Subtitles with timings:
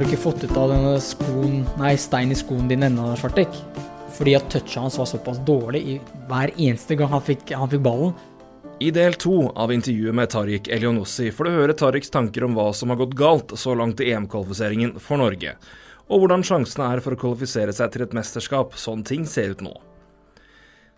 [0.00, 3.52] Har du ikke fått ut av denne skoen Nei, stein i skoen din ennå, Svartek?
[4.16, 5.96] Fordi at touchet hans var såpass dårlig i
[6.30, 8.14] hver eneste gang han fikk, han fikk ballen.
[8.80, 12.70] I del to av intervjuet med Tariq Elionossi får du høre Tariqs tanker om hva
[12.72, 15.52] som har gått galt så langt i EM-kvalifiseringen for Norge,
[16.08, 19.66] og hvordan sjansene er for å kvalifisere seg til et mesterskap, sånn ting ser ut
[19.66, 19.74] nå.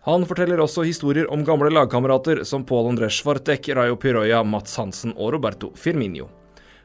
[0.07, 5.17] Han forteller også historier om gamle lagkamerater som Pål André Svartek, Rayo Piroya, Mats Hansen
[5.17, 6.31] og Roberto Firminio.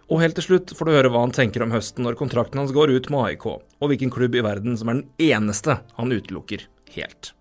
[0.07, 2.71] Og helt til slutt får du høre hva han tenker om høsten når kontrakten hans
[2.75, 6.63] går ut med AIK, og hvilken klubb i verden som er den eneste han utelukker
[6.95, 7.33] helt.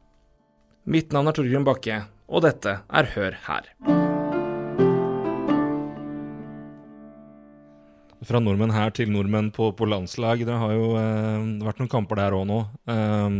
[0.83, 3.71] Mitt navn er Torgrim Bakke, og dette er Hør her.
[8.27, 10.43] Fra nordmenn her til nordmenn på, på landslag.
[10.43, 12.65] Det har jo eh, vært noen kamper der òg nå.
[12.91, 13.37] Eh,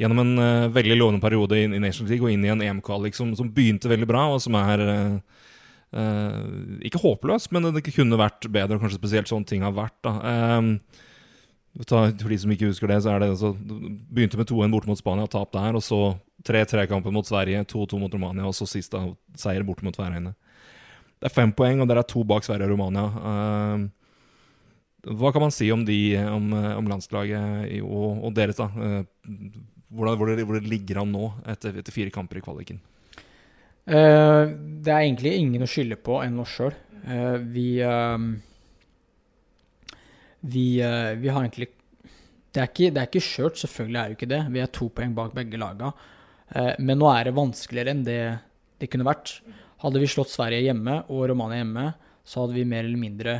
[0.00, 3.14] gjennom en eh, veldig lovende periode i, i Nations League og inn i en EM-kvalik
[3.14, 5.39] som, som, begynte veldig bra, og som er eh,
[5.90, 9.96] ikke håpløs, men det kunne vært bedre, kanskje spesielt sånn ting har vært.
[10.06, 10.12] da.
[10.58, 10.76] Um,
[11.86, 14.98] for de som ikke husker det, så er det altså, begynte med 2-1 borte mot
[14.98, 15.76] Spania, tap der.
[15.78, 16.00] Og så
[16.46, 18.94] 3-3-kampen mot Sverige, 2-2 mot Romania, og så sist
[19.38, 20.34] seier borte mot Færøyene.
[21.20, 23.06] Det er fem poeng, og dere er to bak Sverige og Romania.
[23.20, 23.78] Uh,
[25.16, 28.66] hva kan man si om, de, om, om landslaget og, og, deres, da?
[29.90, 32.78] Hvordan, hvor, det, hvor det ligger an nå etter, etter fire kamper i kvaliken?
[33.88, 34.52] Uh,
[34.84, 36.74] det er egentlig ingen å skylde på enn oss sjøl.
[37.04, 38.18] Uh, vi uh,
[40.40, 41.68] vi, vi, har egentlig
[42.52, 44.44] Det er ikke, det er ikke skjørt, selvfølgelig er det ikke det.
[44.54, 45.92] Vi er to poeng bak begge laga.
[46.80, 48.22] men nå er det vanskeligere enn det
[48.80, 49.34] det kunne vært.
[49.84, 51.84] Hadde vi slått Sverige hjemme og Romania hjemme,
[52.24, 53.36] så hadde vi mer eller mindre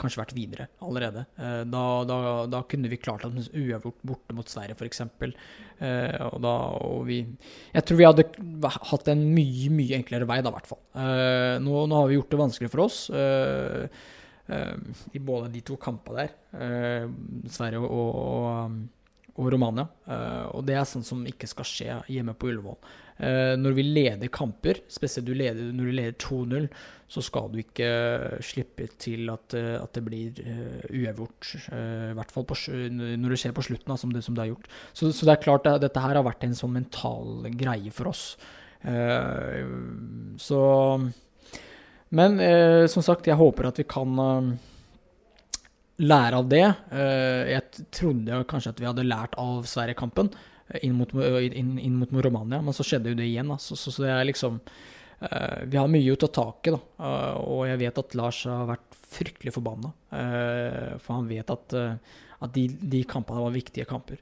[0.00, 1.26] kanskje vært videre allerede.
[1.36, 2.18] Eh, da, da,
[2.50, 5.02] da kunne vi klart oss uavgjort borte mot Sverige, f.eks.
[5.06, 7.18] Eh, og da og vi
[7.74, 8.26] Jeg tror vi hadde
[8.90, 10.82] hatt en mye, mye enklere vei, da, i hvert fall.
[10.96, 13.00] Eh, nå, nå, har vi gjort det vanskelig for oss.
[14.46, 17.08] I både de to kampene der,
[17.50, 18.76] Sverige og, og
[19.36, 19.86] og Romania.
[20.08, 22.78] Uh, og det er sånn som ikke skal skje hjemme på Ullevål.
[23.16, 26.68] Uh, når vi leder kamper, spesielt du leder, når du leder 2-0,
[27.08, 27.88] så skal du ikke
[28.44, 30.42] slippe til at, uh, at det blir
[30.90, 31.52] uavgjort.
[31.70, 32.58] I hvert fall på,
[32.92, 34.70] når det skjer på slutten, som, det, som det har gjort.
[34.92, 38.12] Så, så, det er klart at dette her har vært en sånn mental greie for
[38.12, 38.24] oss.
[40.46, 40.62] så
[42.16, 42.40] Men
[42.92, 44.12] som sagt, jeg håper at vi kan
[46.02, 46.66] lære av det.
[46.92, 50.30] Eh, jeg trodde kanskje at vi hadde lært av Sverige-kampen
[50.68, 51.00] eh, inn,
[51.52, 53.52] inn, inn, mot Romania, men så skjedde jo det igjen.
[53.58, 57.12] Så, så, så, det er liksom uh, Vi har mye å ta tak i, da.
[57.44, 59.92] Og jeg vet at Lars har vært fryktelig forbanna.
[60.10, 61.76] For han vet at,
[62.42, 64.18] at de, de, kampene var viktige kamper.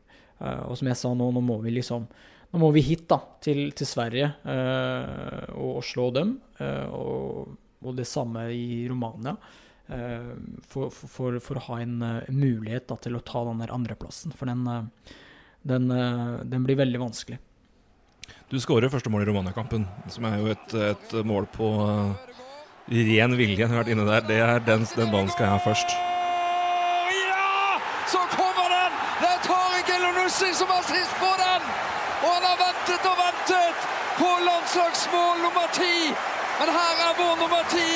[0.68, 2.06] Og som jeg sa nå, nå må vi liksom
[2.54, 6.36] nå må vi hit da, til, til Sverige og, og, slå dem.
[6.94, 9.34] Og, og det samme i Romania.
[9.86, 10.32] Eh,
[10.68, 14.32] for, for, for, å ha en uh, mulighet da, til å ta den der andreplassen.
[14.36, 15.12] For den, uh,
[15.64, 17.40] den, uh, den, blir veldig vanskelig.
[18.52, 21.68] Du skårer første mål i Romania-kampen, som er jo et, et mål på
[22.88, 23.62] ren vilje.
[23.62, 24.26] Jeg har vært inne der.
[24.28, 25.96] Det er den, den ballen skal jeg ha først.
[27.16, 27.80] Ja!
[28.12, 28.92] Så kommer den!
[29.22, 31.66] Det er Tariq Elonussi som har sist på den!
[32.24, 33.88] Og han har ventet og ventet
[34.20, 35.96] på landslagsmål nummer ti!
[36.60, 37.88] Men her er vår nummer ti!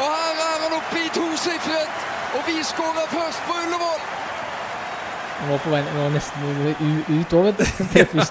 [0.00, 1.96] Og her er han oppe i tosifret,
[2.36, 4.00] og vi skårer først på Ullevål.
[5.40, 6.42] Han var på vei var nesten
[7.08, 7.64] ut òg, vet du.
[7.94, 8.24] Treffer.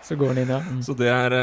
[0.00, 0.60] Så går han inn, ja.
[0.64, 0.82] Mm.
[0.86, 1.34] Så det er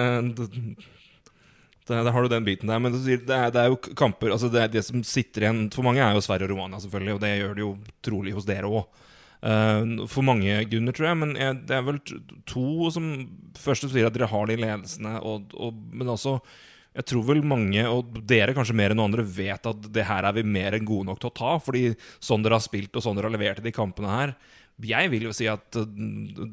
[1.85, 2.81] Det der har du den biten der.
[2.81, 6.01] Men det er, det er jo kamper altså det, det, som sitter igjen For mange
[6.01, 9.03] er jo Sverige og Romania, selvfølgelig, og det gjør det jo trolig hos dere òg.
[9.45, 11.21] Uh, eh, for mange grunner, tror jeg.
[11.21, 12.01] Men jeg, det er vel
[12.49, 13.11] to som
[13.61, 16.39] først sier at dere har de ledelsene, og, og, men også
[16.95, 20.27] jeg tror vel mange, og dere kanskje mer enn noen andre, vet at det her
[20.27, 21.55] er vi mer enn gode nok til å ta.
[21.59, 21.89] Fordi
[22.23, 24.35] sånn dere har spilt og sånn dere har levert i de kampene her
[24.79, 25.85] Jeg vil jo si at uh,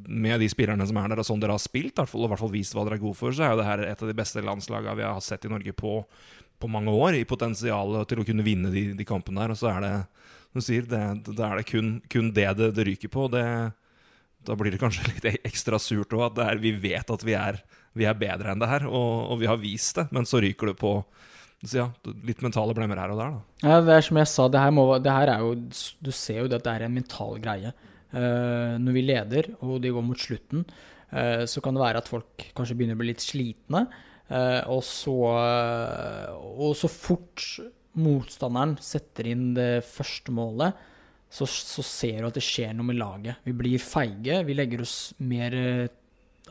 [0.06, 2.54] med de spillerne som er der, og sånn dere har spilt, og i hvert fall
[2.54, 4.42] vist hva dere er gode for, så er jo det her et av de beste
[4.42, 6.00] landslagene vi har sett i Norge på,
[6.62, 7.18] på mange år.
[7.18, 9.54] I potensialet til å kunne vinne de, de kampene her.
[9.54, 9.92] Og så er det,
[10.50, 13.28] som du sier, det, det er det kun, kun det, det det ryker på.
[13.30, 13.46] Det,
[14.46, 17.62] da blir det kanskje litt ekstra surt òg, at er, vi vet at vi er
[17.98, 20.06] vi er bedre enn det her, og, og vi har vist det.
[20.14, 20.94] Men så ryker du på
[21.70, 21.86] ja,
[22.26, 23.66] litt mentale blemmer her og der, da.
[23.68, 25.52] Ja, det er som jeg sa, det her, må, det her er jo
[26.02, 27.74] Du ser jo at det er en mental greie.
[28.12, 30.66] Uh, når vi leder, og det går mot slutten,
[31.14, 33.86] uh, så kan det være at folk kanskje begynner å bli litt slitne.
[34.32, 35.14] Uh, og, så,
[36.32, 37.46] og så fort
[38.00, 40.76] motstanderen setter inn det første målet,
[41.32, 43.40] så, så, ser du at det skjer noe med laget.
[43.46, 44.42] Vi blir feige.
[44.44, 45.56] Vi legger oss mer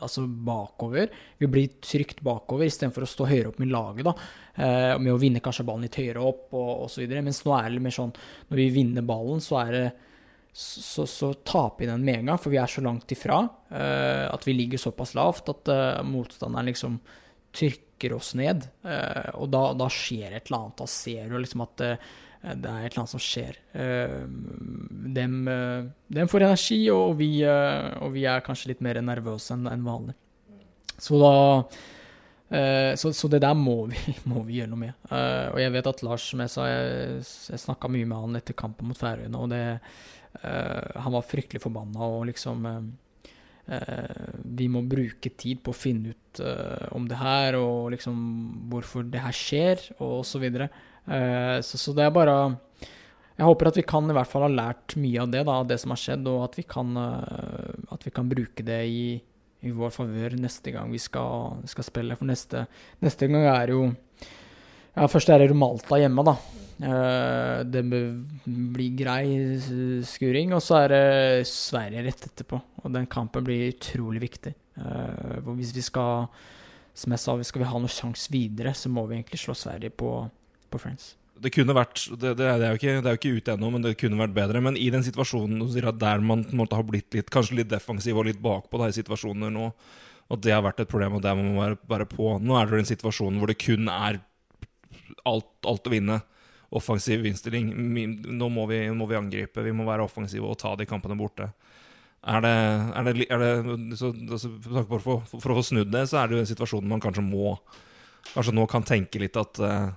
[0.02, 1.10] altså bakover.
[1.38, 4.04] Vi blir trygt bakover istedenfor å stå høyere opp med laget.
[4.04, 4.14] da,
[4.54, 7.06] eh, Med å vinne kanskje ballen litt høyere opp og osv.
[7.22, 8.14] Mens nå er det litt mer sånn
[8.50, 9.86] når vi vinner ballen, så er det
[10.52, 13.38] så, så taper vi den med en gang, for vi er så langt ifra
[13.72, 16.98] eh, at vi ligger såpass lavt at eh, motstanderen liksom
[17.56, 18.66] trykker oss ned.
[18.84, 20.76] Eh, og da, da, skjer et eller annet.
[20.82, 23.58] Da ser du liksom at eh, det er et eller annet som skjer.
[23.78, 24.18] Eh,
[25.14, 29.68] dem, eh, dem, får energi, og vi, og vi, er kanskje litt mer nervøse enn
[29.70, 30.16] en vanlig.
[30.98, 31.34] Så da
[32.52, 33.96] så, så, det der må vi,
[34.28, 35.06] må vi, gjøre noe med.
[35.08, 38.58] og jeg vet at Lars, som jeg sa, jeg, jeg snakka mye med han etter
[38.58, 39.62] kampen mot Færøyene, og det
[40.42, 42.68] han var fryktelig forbanna og liksom
[44.60, 46.42] Vi må bruke tid på å finne ut
[46.92, 48.20] om det her, og liksom
[48.68, 50.68] hvorfor det her skjer, og så videre.
[51.02, 52.34] Så, så, det er bare
[53.34, 55.66] Jeg håper at vi kan i hvert fall ha lært mye av det, da, av
[55.66, 59.04] det som har skjedd, og at vi kan, at vi kan bruke det i,
[59.66, 62.18] i vår favør neste gang vi skal, skal spille.
[62.20, 62.66] For neste,
[63.02, 66.36] neste gang er jo ja, Først er det Malta hjemme, da.
[66.82, 69.26] Uh, det blir grei
[70.06, 71.04] skuring, og så er det
[71.48, 72.60] Sverige rett etterpå.
[72.82, 74.54] Og den kampen blir utrolig viktig.
[75.52, 76.26] Hvis vi skal
[76.96, 79.92] som jeg sa, skal vi ha noen sjanse videre, så må vi egentlig slå Sverige
[79.96, 80.10] på,
[80.72, 81.12] på Friends.
[81.42, 83.84] Det kunne vært Det, det, er, jo ikke, det er jo ikke ute ennå, men
[83.84, 84.62] det kunne vært bedre.
[84.62, 85.62] Men i den situasjonen
[85.98, 89.50] der man måtte ha blitt litt, kanskje litt defensiv og litt bakpå da, i situasjoner
[89.52, 89.70] nå,
[90.32, 92.36] og det har vært et problem, og der må man være, være på.
[92.40, 94.20] Nå er det en situasjon hvor det kun er
[95.28, 96.22] alt, alt å vinne
[96.72, 97.68] offensiv innstilling.
[98.32, 101.50] Nå må vi, må vi, angripe, vi må være offensive og ta de kampene borte.
[102.22, 102.52] Er det,
[102.94, 106.44] er det, er det så, for, for, å få snudd det, så er det jo
[106.44, 107.56] en situasjon man kanskje må
[108.22, 109.88] Kanskje nå kan tenke litt at uh,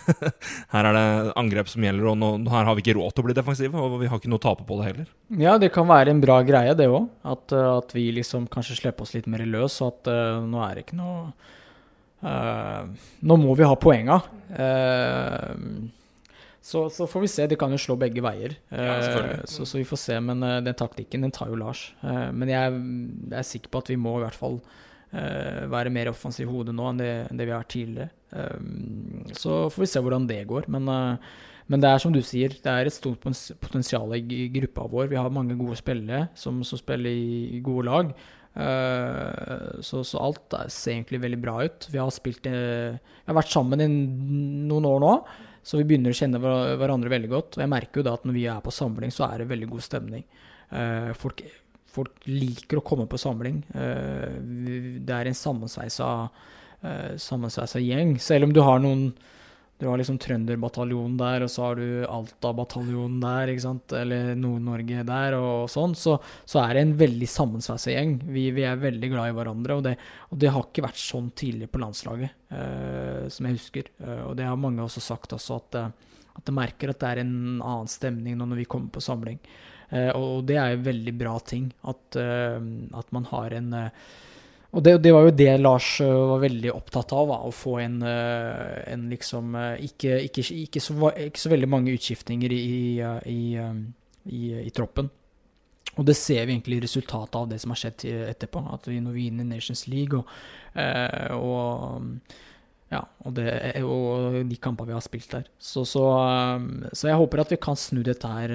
[0.74, 1.06] her er det
[1.40, 3.84] angrep som gjelder, og nå, her har vi ikke råd til å bli defensive.
[3.86, 5.08] Og vi har ikke noe å tape på det heller.
[5.40, 7.08] Ja, det kan være en bra greie, det òg.
[7.28, 9.80] At, at, vi liksom kanskje slipper oss litt mer løs.
[9.84, 11.32] Og at uh, nå er det ikke noe
[12.26, 14.22] uh, Nå må vi ha poenga.
[14.52, 15.90] Uh,
[16.62, 17.46] så, så, får vi se.
[17.50, 18.54] Det kan jo slå begge veier.
[18.70, 20.20] Ja, eh, så, så, vi får se.
[20.22, 21.88] Men uh, den taktikken den tar jo Lars.
[22.04, 22.78] Uh, men jeg,
[23.26, 26.52] jeg, er sikker på at vi må i hvert fall uh, være mer offensiv i
[26.52, 28.10] hodet nå enn det, enn det vi har tidligere.
[29.36, 30.68] så får vi se hvordan det går.
[30.72, 30.88] Men,
[31.68, 35.10] men, det er som du sier, det er et stort potensial i gruppa vår.
[35.12, 38.14] Vi har mange gode spillere som, som spiller i, gode lag.
[39.84, 41.88] Så, så, alt ser egentlig veldig bra ut.
[41.92, 45.16] Vi har spilt Vi har vært sammen i noen år nå.
[45.62, 47.56] Så vi begynner å kjenne hverandre veldig godt.
[47.56, 49.68] Og jeg merker jo da at når vi er på samling, så er det veldig
[49.70, 50.24] god stemning.
[51.20, 51.44] Folk,
[51.92, 53.62] folk, liker å komme på samling.
[53.74, 54.38] Uh,
[55.02, 56.08] det er en sammensveisa,
[56.84, 58.16] uh, sammensveisa gjeng.
[58.22, 59.10] Selv om du har noen
[59.82, 63.50] du har liksom Trønderbataljonen der, og så har du Alta-bataljonen der,
[63.98, 65.96] eller Nord-Norge der, og sånn.
[65.98, 66.14] Så,
[66.46, 68.12] så, er det en veldig sammensveisa gjeng.
[68.28, 69.96] Vi, vi, er veldig glad i hverandre, og det,
[70.28, 73.90] og det, har ikke vært sånn tidligere på landslaget, eh, som jeg husker.
[74.04, 77.10] Eh, og det har mange også sagt også, at, eh, at de merker at det
[77.10, 79.42] er en annen stemning nå når vi kommer på samling.
[79.92, 82.60] Eh, og det er jo veldig bra ting, at, eh,
[82.96, 84.04] at man har en eh,
[84.72, 87.98] og det, det, var jo det Lars var veldig opptatt av, da, å få en,
[88.08, 89.50] en liksom
[89.84, 92.62] ikke, ikke, ikke, så, ikke, så, veldig mange utskiftninger i,
[93.28, 93.42] i,
[94.32, 95.10] i, i, troppen.
[96.00, 98.64] Og det ser vi egentlig resultatet av det som har skjedd etterpå.
[98.72, 100.32] At vi når vi er inne i Nations League og,
[101.36, 102.08] og
[102.92, 103.46] ja, og, det,
[103.82, 105.48] og, de kampene vi har spilt der.
[105.56, 106.04] Så, så,
[106.92, 108.52] så, jeg håper at vi kan snu dette her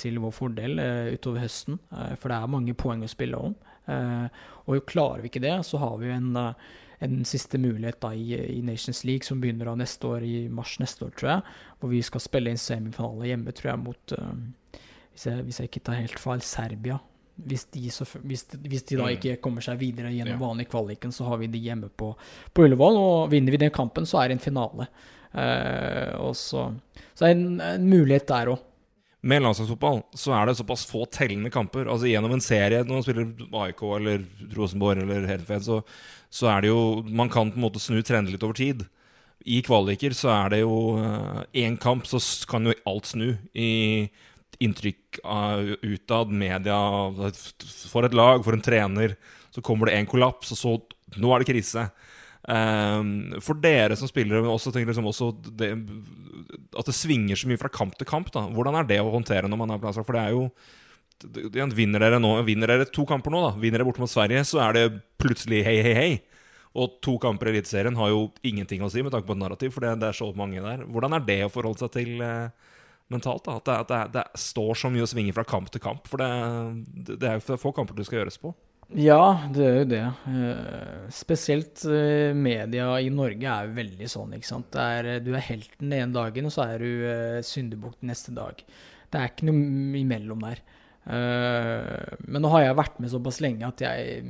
[0.00, 0.80] til vår fordel
[1.12, 1.76] utover høsten.
[2.16, 3.56] For det er mange poeng å spille om.
[3.86, 4.34] Og
[4.66, 6.54] og klarer vi ikke det, så har vi en, eh,
[7.06, 10.78] en siste mulighet da, i, i, Nations League, som begynner da neste år, i mars
[10.82, 11.42] neste år, tror jeg.
[11.80, 15.84] Hvor vi skal spille en semifinale hjemme, tror jeg, mot hvis, jeg, hvis, jeg, ikke
[15.86, 16.98] tar helt feil, Serbia.
[17.36, 19.16] Hvis de, så, hvis, hvis de, da mm.
[19.18, 20.40] ikke kommer seg videre gjennom ja.
[20.40, 22.14] vanlig kvaliken, så har vi de hjemme på,
[22.52, 22.96] på Ullevål.
[22.96, 24.88] Og vinner vi den kampen, så er det en finale.
[25.36, 26.70] Uh, og så,
[27.12, 28.64] så er det en, en mulighet der òg.
[29.26, 31.88] Med landslagsfotball så er det såpass få tellende kamper.
[31.90, 35.80] Altså Gjennom en serie, når man spiller AIK eller Rosenborg eller Hedenfeld, så,
[36.30, 38.84] så, er det jo Man kan på en måte snu trender litt over tid.
[39.46, 40.76] I kvaliker så er det jo
[41.54, 43.34] én uh, kamp, så kan jo alt snu.
[43.54, 44.08] I
[44.62, 46.76] inntrykk uh, utad, media,
[47.90, 49.16] for et lag, for en trener.
[49.54, 50.76] Så kommer det en kollaps, og så
[51.22, 51.84] Nå er det krise.
[52.46, 55.68] Um, for dere som spillere, men også, liksom også det,
[56.74, 58.32] at det svinger så mye fra kamp til kamp.
[58.34, 58.42] Da.
[58.54, 60.06] Hvordan er det å håndtere når man er på landslag?
[60.08, 60.48] For det er jo
[61.72, 64.60] Vinner dere, nå, vinner dere to kamper nå, da Vinner dere borte mot Sverige, så
[64.66, 64.82] er det
[65.16, 66.10] plutselig hei, hei, hei.
[66.76, 69.72] Og to kamper i Eliteserien har jo ingenting å si med tanke på et narrativ,
[69.72, 70.84] for det, det, er så mange der.
[70.84, 72.52] Hvordan er det å forholde seg til uh,
[73.12, 73.44] mentalt?
[73.46, 76.08] da At det, det, det, står så mye å svinge fra kamp til kamp?
[76.10, 78.54] For det, det er jo få kamper du skal gjøres på.
[78.94, 80.02] Ja, det er jo det.
[80.30, 84.78] Eh, spesielt eh, media i Norge er jo veldig sånn, ikke sant.
[84.78, 88.62] Er, eh, du er helten den ene dagen, og så er du syndebukk neste dag.
[89.10, 90.62] Det er ikke noe imellom der.
[91.06, 94.24] Men nå har jeg vært med såpass lenge at jeg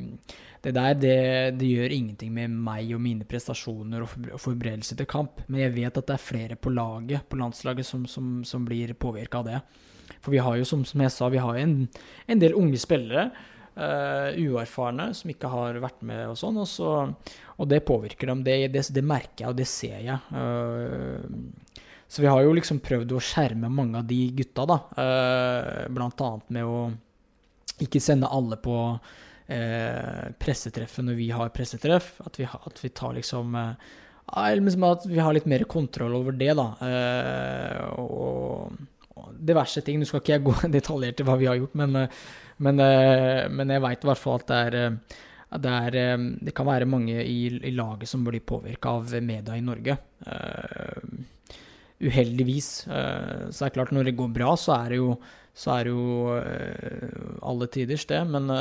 [0.66, 1.18] Det der, det,
[1.60, 5.44] det gjør ingenting med meg og mine prestasjoner og, for, forberedelse til kamp.
[5.46, 8.90] Men jeg vet at det er flere på laget, på landslaget, som, som, som blir
[8.98, 9.60] påvirka av det.
[10.18, 11.76] For vi har jo, som, som jeg sa, vi har en,
[12.26, 13.28] en del unge spillere
[13.78, 16.58] uh, uerfarne som ikke har vært med og sånn.
[16.58, 16.94] Og, så,
[17.54, 18.42] og det påvirker dem.
[18.46, 20.18] Det, det, det, merker jeg, og det ser jeg.
[20.34, 21.22] Uh,
[22.10, 24.80] så vi har jo liksom prøvd å skjerme mange av de gutta, da.
[24.98, 26.80] Uh, blant annet med å
[27.86, 28.74] ikke sende alle på
[29.46, 32.16] pressetreffet når vi har pressetreff.
[32.26, 33.54] At vi, at vi tar liksom
[34.58, 36.64] liksom At vi har litt mer kontroll over det, da.
[38.02, 38.72] og,
[39.14, 40.00] og diverse ting.
[40.00, 42.08] Nå skal ikke jeg gå detaljert til hva vi har gjort, men
[42.56, 45.16] men, eh, men jeg veit i hvert fall at det er, eh,
[45.60, 49.56] det, er, eh, det kan være mange i, i laget som blir påvirka av media
[49.56, 49.98] i Norge.
[50.26, 51.02] Uh,
[52.02, 52.70] uheldigvis.
[52.90, 55.10] Uh, så det er klart, når det går bra, så er det jo,
[55.72, 58.20] er det jo uh, alle tiders, det.
[58.28, 58.52] Men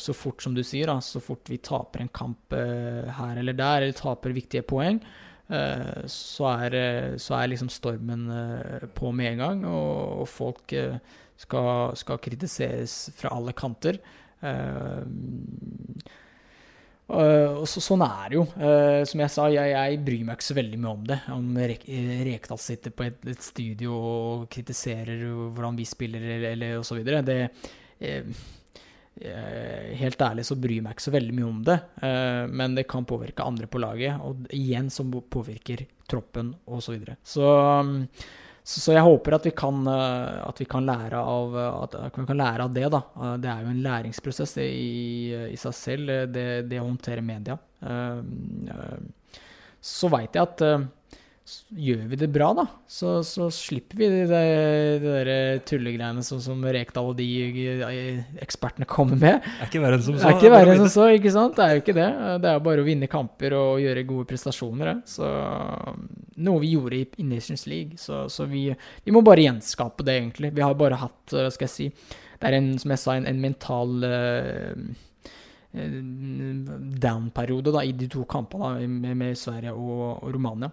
[0.00, 3.86] så fort, som du sier, da, så fort vi taper en kamp her eller der,
[3.86, 5.02] eller taper viktige poeng,
[5.44, 6.74] så er,
[7.20, 8.22] så, er, liksom stormen
[8.96, 14.00] på med en gang, og, og folk skal, skal kritiseres fra alle kanter.
[17.14, 18.44] Uh, og så, sånn er det jo.
[18.58, 21.18] Uh, som jeg sa, jeg, jeg, bryr meg ikke så veldig mye om det.
[21.34, 21.78] Om Re
[22.28, 27.00] Rekdal sitter på et, et, studio og kritiserer hvordan vi spiller, eller, eller osv.
[27.04, 28.44] Det uh,
[29.14, 31.76] Helt ærlig så bryr jeg meg ikke så veldig mye om det.
[32.50, 36.82] Men det kan påvirke andre på laget, og igjen som påvirker troppen osv.
[36.82, 37.14] Så, videre.
[37.22, 37.52] så
[38.64, 42.24] så, så, jeg håper at vi, kan, eh, at vi kan, lære av, at vi
[42.30, 42.86] kan lære av det.
[42.94, 43.02] da.
[43.20, 44.70] Eh, det er jo en læringsprosess i,
[45.52, 47.58] i seg selv, det, det, å håndtere media.
[47.84, 48.96] Eh,
[49.84, 50.64] så veit jeg at
[51.76, 54.38] gjør vi det bra, da, så, så slipper vi de, de,
[55.02, 57.26] de der tullegreiene som, som Rekdal og de
[58.40, 59.44] ekspertene kommer med.
[59.44, 60.22] Det er ikke verre enn som så.
[60.22, 61.58] Det er ikke verre enn som så, ikke sant?
[61.58, 62.06] Det er jo ikke det.
[62.40, 64.94] Det er bare å vinne kamper og gjøre gode prestasjoner.
[65.08, 65.28] Så
[66.44, 68.00] Noe vi gjorde i Nations League.
[68.00, 68.62] Så, så vi,
[69.04, 70.52] vi, må bare gjenskape det, egentlig.
[70.56, 73.28] Vi har bare hatt, hva skal jeg si Det er en, som jeg sa, en,
[73.28, 74.80] en mental uh,
[77.04, 80.72] down-periode i de to kampene med, med Sverige og, og Romania.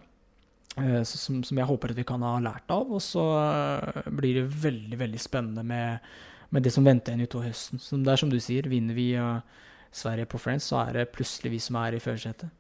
[0.80, 2.92] Eh, som, som, jeg håper at vi kan ha lært av.
[2.92, 6.14] Og så eh, blir det veldig veldig spennende med,
[6.50, 7.82] med det som venter en utover høsten.
[7.82, 9.44] Så det er som du sier, vinner vi uh,
[9.92, 12.52] Sverige på Friends, så er det plutselig vi som er i førersetet.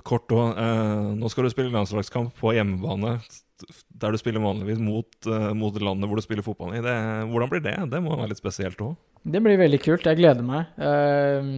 [0.00, 0.56] Kort òg.
[0.56, 3.18] Eh, nå skal du spille landslagskamp på hjemmebane,
[4.00, 6.80] der du spiller vanligvis mot, eh, mot landet hvor du spiller fotball i.
[6.84, 6.94] Det,
[7.28, 7.76] hvordan blir det?
[7.92, 8.96] Det må være litt spesielt òg?
[9.22, 10.08] Det blir veldig kult.
[10.08, 10.72] Jeg gleder meg.
[10.80, 11.50] Eh,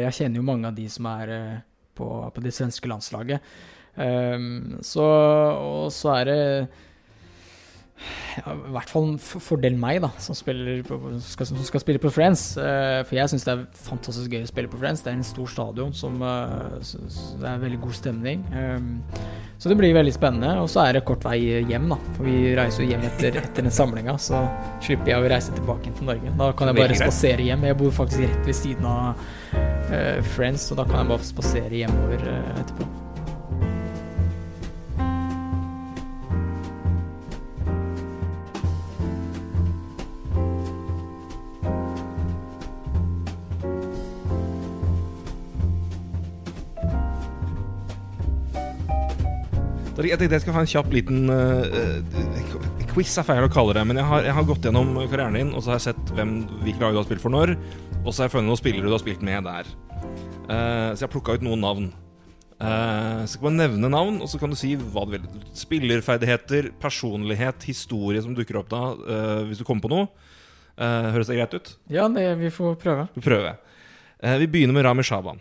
[0.00, 1.60] jeg kjenner jo mange av de som er
[1.96, 3.40] på, på det svenske landslaget.
[3.96, 6.42] Um, så, og så er det
[8.38, 12.52] ja, I hvert fall fordel meg, da, som, på, skal, som skal, spille på Friends.
[12.58, 15.04] Uh, for jeg syns det er fantastisk gøy å spille på Friends.
[15.04, 18.46] Det er en stor stadion som uh, så, så det er veldig god stemning.
[18.54, 18.88] Um,
[19.60, 20.54] så det blir veldig spennende.
[20.62, 21.98] Og så er det kort vei hjem, da.
[22.16, 24.16] For vi reiser jo hjem etter, etter den samlinga.
[24.22, 24.40] Så
[24.84, 26.34] slipper jeg å reise tilbake til Norge.
[26.40, 27.68] Da kan jeg bare spasere hjem.
[27.70, 31.84] Jeg bor faktisk rett ved siden av uh, Friends, så da kan jeg bare spasere
[31.84, 32.26] hjemover
[32.56, 32.99] etterpå.
[50.00, 53.82] Jeg tenkte jeg skal ha en kjapp liten uh, Quiz er feil å kalle det,
[53.86, 56.32] men jeg har, jeg har, gått gjennom karrieren din, og så har jeg sett hvem,
[56.64, 57.52] hvilke lag du har spilt for når,
[58.00, 59.68] og så har jeg funnet noen spillere du har spilt med der.
[60.48, 61.90] Uh, så jeg har plukka ut noen navn.
[62.60, 65.28] Uh, så kan man nevne navn, og så kan du si hva du vil.
[65.56, 70.10] Spillerferdigheter, personlighet, historie som dukker opp da, uh, hvis du kommer på noe.
[70.74, 71.72] Uh, høres det greit ut?
[71.92, 73.08] Ja, det, vi får prøve.
[73.14, 73.56] Vi prøver.
[74.20, 75.40] vi begynner med Rami Shaban.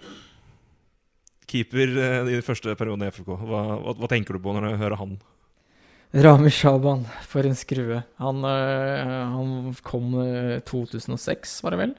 [1.50, 3.34] Keeper i den første perioden i FFK.
[3.42, 5.20] Hva, hva, hva, tenker du på når du hører han?
[6.26, 8.00] Rami Shaban, for en skrue.
[8.18, 10.16] Han, han kom
[10.66, 11.96] 2006, var det vel?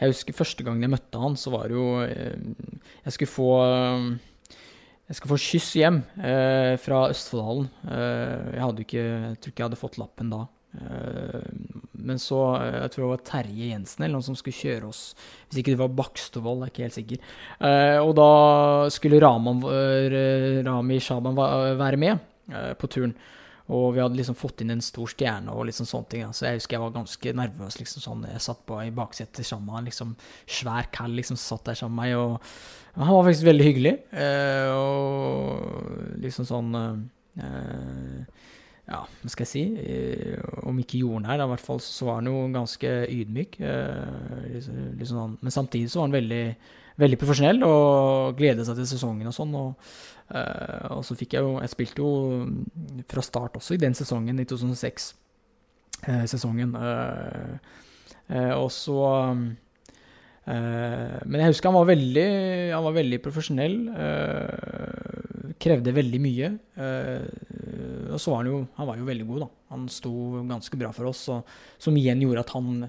[0.00, 2.34] Jeg husker første gangen jeg møtte han, så var det jo eh,
[3.06, 3.50] Jeg skulle få
[5.04, 7.66] jeg skal få kyss hjem eh, fra Østfoldhallen.
[7.92, 10.38] Eh, jeg ikke, jeg tror ikke jeg hadde fått lappen da.
[10.74, 11.42] Eh,
[11.92, 15.04] men så eh, Jeg tror det var Terje Jensen eller noen som skulle kjøre oss.
[15.48, 17.30] Hvis ikke det var Bakstvold, er ikke helt sikker.
[17.68, 18.30] Eh, og da
[18.94, 19.62] skulle Raman,
[20.66, 22.30] Rami Shaban være med
[22.78, 23.14] på turen.
[23.72, 26.24] Og vi hadde liksom fått inn en stor stjerne og liksom sånne ting.
[26.36, 27.78] Så jeg husker jeg var ganske nervøs.
[27.80, 30.10] liksom sånn, Jeg satt på i baksetet sammen med han, liksom
[30.44, 32.18] svær kall liksom satt der sammen med meg.
[32.18, 33.94] og Han var faktisk veldig hyggelig.
[34.76, 36.76] Og liksom sånn
[38.84, 39.62] Ja, hva skal jeg si?
[39.80, 40.36] Eh,
[40.68, 43.56] om ikke jordnær, i hvert fall så var han jo ganske ydmyk.
[43.64, 45.38] Eh, liksom, liksom.
[45.40, 46.44] Men samtidig så var han veldig,
[47.00, 49.54] veldig profesjonell og gledet seg til sesongen og sånn.
[49.60, 49.70] og
[50.24, 52.10] Uh, og så fikk jeg jo Jeg spilte jo
[53.12, 56.70] fra start også i den sesongen, i 2006-sesongen.
[56.72, 57.58] Uh,
[58.32, 58.98] uh, og så
[60.44, 62.28] Men jeg husker han var veldig,
[62.74, 63.76] han var veldig profesjonell.
[65.60, 66.50] Krevde veldig mye.
[68.10, 69.48] og så var han jo Han var jo veldig god, da.
[69.74, 70.12] Han sto
[70.48, 72.86] ganske bra for oss, og, som igjen gjorde at han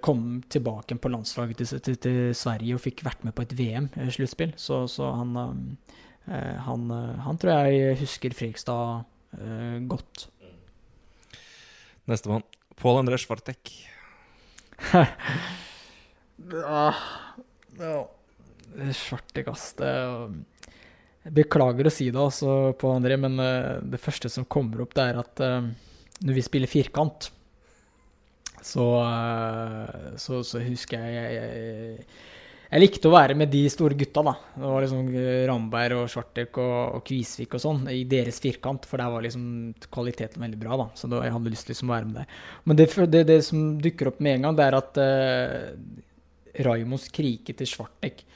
[0.00, 4.54] kom tilbake på landslaget til, til, til, Sverige og fikk vært med på et VM-sluttspill.
[4.56, 5.34] Så, så han,
[6.26, 6.86] han,
[7.26, 9.02] han, tror jeg husker Fredrikstad
[9.36, 10.28] uh, godt.
[12.06, 12.46] Nestemann.
[12.76, 13.72] Pål André Svartek.
[18.92, 19.74] Svartek, ass.
[21.34, 25.08] Beklager å si det, også, Pål André, men uh, det første som kommer opp, det
[25.08, 25.66] er at uh,
[26.26, 27.30] når vi spiller firkant
[28.66, 28.86] så,
[30.18, 32.06] så, så, husker jeg jeg, jeg
[32.66, 34.32] jeg, likte å være med de store gutta, da.
[34.56, 35.12] Det var liksom
[35.46, 38.88] Ramberg og Svartek og, og Kvisvik og sånn, i deres firkant.
[38.90, 39.44] For der var liksom
[39.92, 40.88] kvaliteten veldig bra, da.
[40.98, 42.42] Så da, jeg hadde lyst til liksom å være med der.
[42.66, 46.98] Men det, det, det, som dukker opp med en gang, det er at uh, Raimo
[47.14, 48.26] krike til Svartek.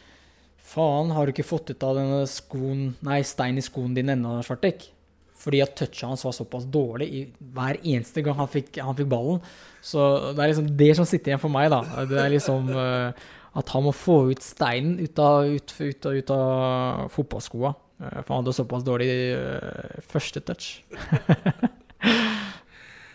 [0.70, 4.36] Faen, har du ikke fått ut av denne skoen Nei, stein i skoen din ennå,
[4.46, 4.84] Svartek?
[5.40, 7.20] Fordi at touchet hans var såpass dårlig i
[7.56, 9.40] hver eneste gang han fikk, han fikk, ballen.
[9.82, 10.02] Så
[10.36, 12.04] det er liksom det som sitter igjen for meg, da.
[12.10, 13.08] Det er liksom uh,
[13.56, 17.72] at han må få ut steinen ut av, ut, ut, ut av fotballskoa.
[18.04, 20.74] Uh, for han hadde såpass dårlig uh, første touch.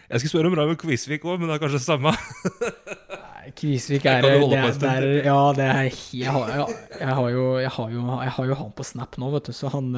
[0.10, 2.16] Jeg skulle spørre om Raymond Kvisvik òg, men det er kanskje det samme?
[3.54, 7.72] Kvisvik er, det, det er, Ja, det er jeg har, jeg, jeg, har jo, jeg,
[7.78, 9.92] har jo, jeg har jo han på Snap nå, vet du, så han,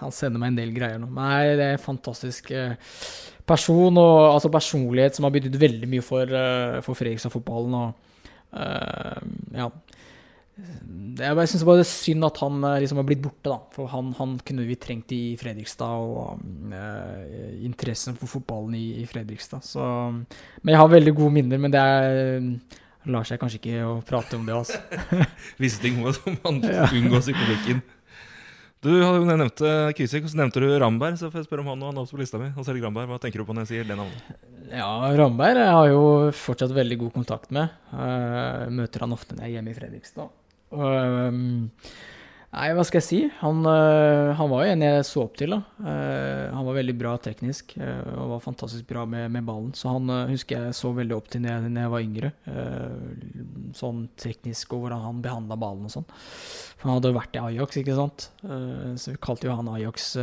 [0.00, 1.10] han sender meg en del greier nå.
[1.14, 2.50] Nei, det er en fantastisk
[3.46, 6.34] person og altså personlighet som har betydd veldig mye for,
[6.86, 7.78] for Fredrikstad-fotballen.
[7.78, 8.12] og
[8.58, 9.18] uh,
[9.56, 9.70] ja.
[10.52, 13.56] Jeg syns bare det er synd at han liksom har blitt borte, da.
[13.72, 19.06] For han, han kunne vi trengt i Fredrikstad, og uh, interessen for fotballen i, i,
[19.08, 19.64] Fredrikstad.
[19.64, 22.46] Så Men jeg har veldig gode minner, men det er
[23.10, 24.78] lar seg kanskje ikke å prate om det, altså.
[25.62, 26.12] Visse ting må
[26.44, 27.82] man unngås i politikken.
[28.82, 29.60] Du hadde jo nevnt
[29.94, 31.14] Kysik, så nevnte du Ramberg.
[31.18, 32.48] Så får jeg spørre om han og han også på lista mi.
[32.56, 34.32] Hans Ramberg, Hva tenker du på når jeg sier det navnet?
[34.72, 37.70] Ja, Ramberg jeg har jo fortsatt veldig god kontakt med.
[37.92, 40.32] Uh, møter han ofte når jeg er hjemme i Fredrikstad.
[40.72, 41.78] Um,
[42.52, 43.20] nei, hva skal jeg si?
[43.42, 45.54] Han, uh, han, var jo en jeg så opp til.
[45.54, 45.60] da.
[45.78, 49.72] Uh, han var veldig bra teknisk uh, og var fantastisk bra med, med ballen.
[49.78, 52.32] Så han husker jeg så veldig opp til når jeg, når jeg var yngre.
[53.78, 56.08] sånn teknisk og hvordan han behandla ballen og sånn.
[56.78, 58.30] For han hadde vært i Ajax, ikke sant.
[58.42, 60.16] så vi kalte jo han Ajax.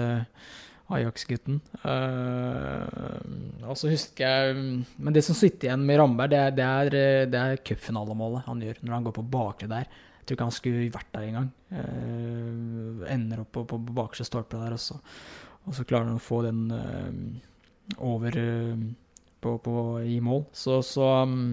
[0.89, 1.59] Ajax-gutten.
[1.83, 4.55] Uh, og så husker jeg
[4.97, 8.81] Men det som sitter igjen med Ramberg, det er, det er, er cupfinalemålet han gjør
[8.81, 9.89] når han går på bakre der.
[10.29, 11.47] Tror ikke han skulle vært der engang.
[11.73, 14.99] Uh, ender opp på, på, på bakerste stolpe der, og så,
[15.65, 18.37] og så, klarer han å få den uh, over
[19.41, 19.73] på, på,
[20.05, 20.43] i mål.
[20.53, 21.49] Så, så um,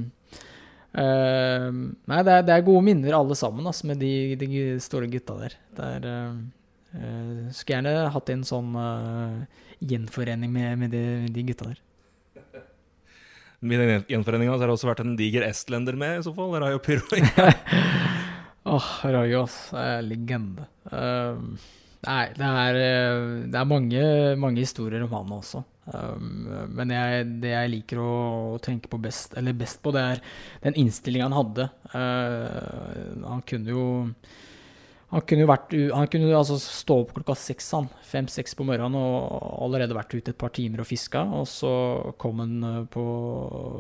[0.97, 4.49] Nei, det er, det er, gode minner alle sammen altså, med de, de
[4.81, 5.57] store gutta der.
[5.77, 6.07] Det er
[6.97, 9.43] Uh, skulle gjerne hatt en sånn uh,
[9.85, 11.83] gjenforening med, med, de, med, de, gutta der.
[13.67, 16.55] Med den gjenforeninga har det også vært en diger estlender med, i så fall?
[16.63, 17.21] Rayo Pyroi.
[18.67, 19.57] Åh, oh, Rajas.
[19.79, 20.67] Er legende.
[20.91, 21.39] Uh,
[22.07, 22.79] nei, det er,
[23.47, 24.03] det er mange,
[24.43, 25.63] mange, historier om han også.
[25.87, 28.15] Um, men jeg, det jeg liker å,
[28.63, 30.25] tenke på best, best på, det er
[30.67, 31.69] den innstillinga han hadde.
[31.95, 33.87] han kunne jo
[35.13, 37.87] han kunne jo vært, han kunne altså stå opp klokka seks, han.
[38.05, 41.23] Fem-seks på morgenen og allerede vært ute et par timer og fiska.
[41.39, 41.73] Og så
[42.19, 43.05] kom han eh, på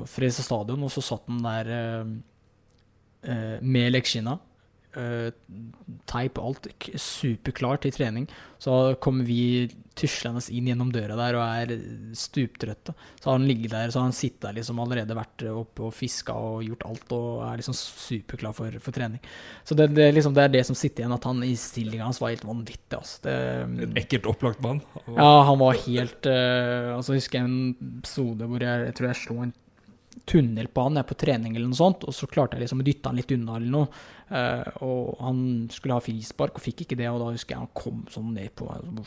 [0.07, 2.13] Fredrikstad stadion, og så satt han der eh,
[3.27, 4.56] eh med lekkskinna uh,
[6.09, 8.29] teip og alt superklar til trening.
[8.63, 11.73] Så kommer vi tuslende inn gjennom døra der og er
[12.17, 12.95] stuptrøtte.
[13.21, 15.95] Så har han ligget der, så har han sittet der liksom allerede vært oppe og
[15.97, 19.21] fiska og gjort alt og er liksom superklar for, for trening.
[19.65, 22.21] Så det, det, liksom, det, er det som sitter igjen, at han i stillinga hans
[22.23, 22.97] var helt vanvittig.
[22.97, 23.21] Altså.
[23.27, 24.83] Det, en ekkelt opplagt mann?
[25.07, 29.23] Ja, han var helt uh, altså, husker jeg en episode hvor jeg, jeg tror jeg
[29.23, 29.55] slo en
[30.27, 33.33] tunnel på trening eller noe sånt, og så klarte jeg liksom å dytte han litt
[33.37, 34.05] unna eller noe.
[34.27, 37.75] Uh, og han skulle ha frispark og fikk ikke det, og da husker jeg han
[37.79, 39.05] kom sånn ned på meg.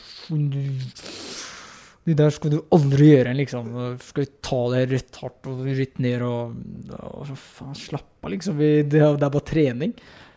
[2.08, 3.68] Det der skal du aldri gjøre, liksom.
[4.00, 6.56] Skal vi ta det rett hardt og rett ned og,
[6.96, 8.56] og faen, Slapp av, liksom.
[8.56, 9.92] Det, er bare trening.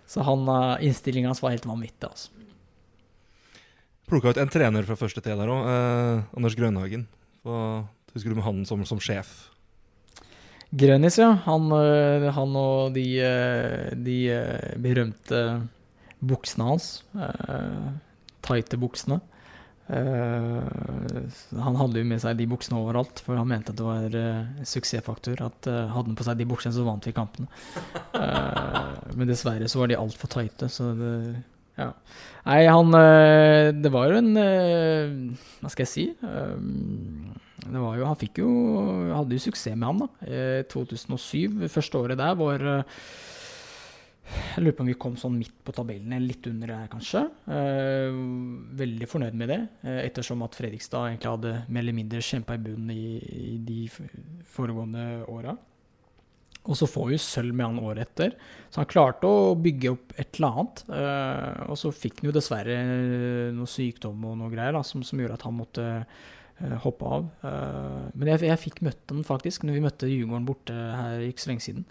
[0.09, 2.29] Så han, eh, innstillinga hans var helt vanvittig, altså.
[4.11, 7.07] Plukka ut en trener fra første T der òg, eh, Anders Grønhagen.
[7.47, 9.52] Hva husker du med han som, som sjef?
[10.73, 11.29] Grønnis, ja.
[11.45, 15.41] Han, øh, han og de, øh, de øh, berømte
[16.23, 16.87] buksene hans.
[18.43, 19.19] Tighte buksene.
[19.93, 24.15] Han hadde jo med seg de buksene overalt, for han mente det var
[24.65, 25.43] suksessfaktor.
[25.43, 27.47] At hadde han på seg de buksene, så vant vi kampene.
[29.13, 31.15] men dessverre så var de altfor tighte, så det
[31.77, 31.89] Ja.
[32.45, 32.91] Nei, han
[33.83, 36.05] Det var jo en Hva skal jeg si?
[37.71, 38.49] Jo Han fikk jo
[39.13, 40.65] Hadde jo suksess med han, da.
[40.73, 42.67] 2007, første året der, var
[44.23, 47.25] jeg lurer på om vi kom sånn midt på tabellen, litt under der kanskje.
[47.51, 48.15] Eh,
[48.79, 52.63] veldig fornøyd med det, eh, ettersom at Fredrikstad egentlig hadde mer eller mindre kjempa i
[52.63, 53.81] bunnen i, i, de
[54.55, 55.57] foregående åra.
[56.63, 58.37] Og så får vi sølv med han året etter.
[58.71, 60.85] Så han klarte å bygge opp et eller annet.
[60.87, 62.77] Eh, og så fikk han jo dessverre
[63.51, 66.23] noe sykdom og noe greier da, som, som gjorde at han måtte eh,
[66.83, 67.27] hoppe av.
[67.43, 71.43] Eh, men jeg, jeg fikk møtt ham faktisk når vi møtte Djurgården borte her ikke
[71.43, 71.85] så lenge siden.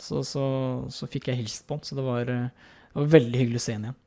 [0.00, 0.44] Så, så,
[0.92, 3.66] så fikk jeg hilst på ham, så det var, eh, det var veldig hyggelig å
[3.66, 3.98] se ham igjen.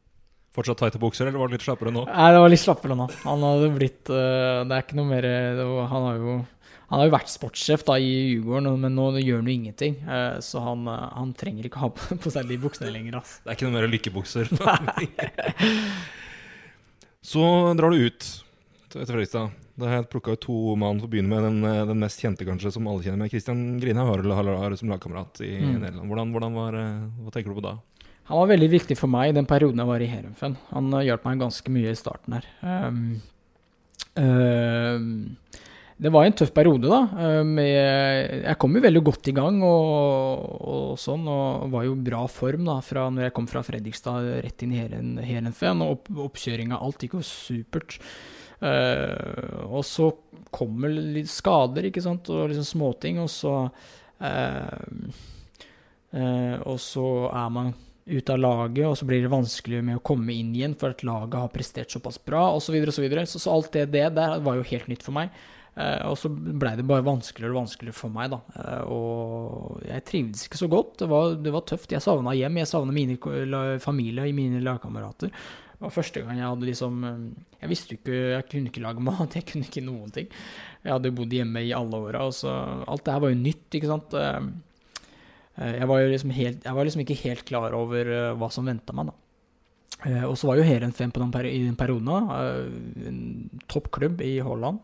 [0.54, 2.04] Fortsatt tighte bukser, eller var det litt slappere nå?
[2.06, 3.08] Nei, det var litt slappere nå.
[3.24, 5.26] Han hadde blitt Det er ikke noe mer
[5.58, 6.36] var, Han har jo
[6.92, 9.96] han har jo vært sportssjef da i Djurgården, men nå gjør han jo ingenting.
[10.46, 13.18] Så han, han, trenger ikke ha på seg de buksene lenger.
[13.18, 13.40] Altså.
[13.42, 14.52] Det er ikke noe mer lykkebukser?
[17.34, 17.48] så
[17.80, 18.30] drar du ut
[18.94, 19.63] etter Fredrikstad.
[19.74, 21.46] Da har jeg plukka ut to mann for å begynne med.
[21.48, 23.34] Den, eh, den, mest kjente, kanskje, som alle kjenner med.
[23.34, 25.72] Christian Grinhaug har, har, som lagkamerat i mm.
[25.80, 26.10] Nederland.
[26.12, 27.78] Hvordan, hvordan var, eh, hva tenker du på da?
[28.30, 30.58] Han var veldig viktig for meg i den perioden jeg var i Heerenveen.
[30.72, 32.46] Han hjalp meg ganske mye i starten her.
[32.62, 33.00] Um,
[34.16, 35.10] um,
[36.04, 37.02] det var en tøff periode, da.
[37.60, 42.64] Jeg kom jo veldig godt i gang og, og, sånn, og var jo bra form
[42.70, 45.84] da, fra når jeg kom fra Fredrikstad rett inn i Heerenveen.
[45.84, 48.00] Og opp, oppkjøringa, alt gikk jo supert.
[48.64, 50.08] Uh, og så
[50.54, 55.08] kommer litt skader, ikke sant, og liksom småting, og så uh,
[56.14, 57.74] uh, Og så er man
[58.06, 61.04] ute av laget, og så blir det vanskelig med å komme inn igjen for at
[61.08, 63.26] laget har prestert såpass bra, osv., så, videre, og så, videre.
[63.28, 65.32] så Så alt det, det der var jo helt nytt for meg.
[66.06, 68.40] og så blei det bare vanskeligere og vanskeligere for meg, da.
[68.92, 71.00] og jeg trivdes ikke så godt.
[71.00, 71.96] Det var, det var tøft.
[71.96, 75.32] Jeg savna hjem, jeg savna familie og mine lagkamerater.
[75.84, 77.24] Det var første gang jeg hadde liksom eh,
[77.60, 79.36] Jeg visste jo ikke Jeg kunne ikke lage mat.
[79.36, 80.30] Jeg kunne ikke noen ting.
[80.80, 82.54] Jeg hadde bodd hjemme i alle åra, og så
[82.88, 84.16] Alt det her var jo nytt, ikke sant.
[84.16, 84.48] Eh,
[85.58, 88.72] eh, jeg var jo liksom, helt, jeg var liksom ikke helt klar over hva som
[88.72, 89.20] venta meg, da.
[90.28, 91.12] Og så var jo Heren 5
[91.48, 92.10] i den perioden,
[93.08, 93.20] en
[93.72, 94.82] toppklubb i Holland.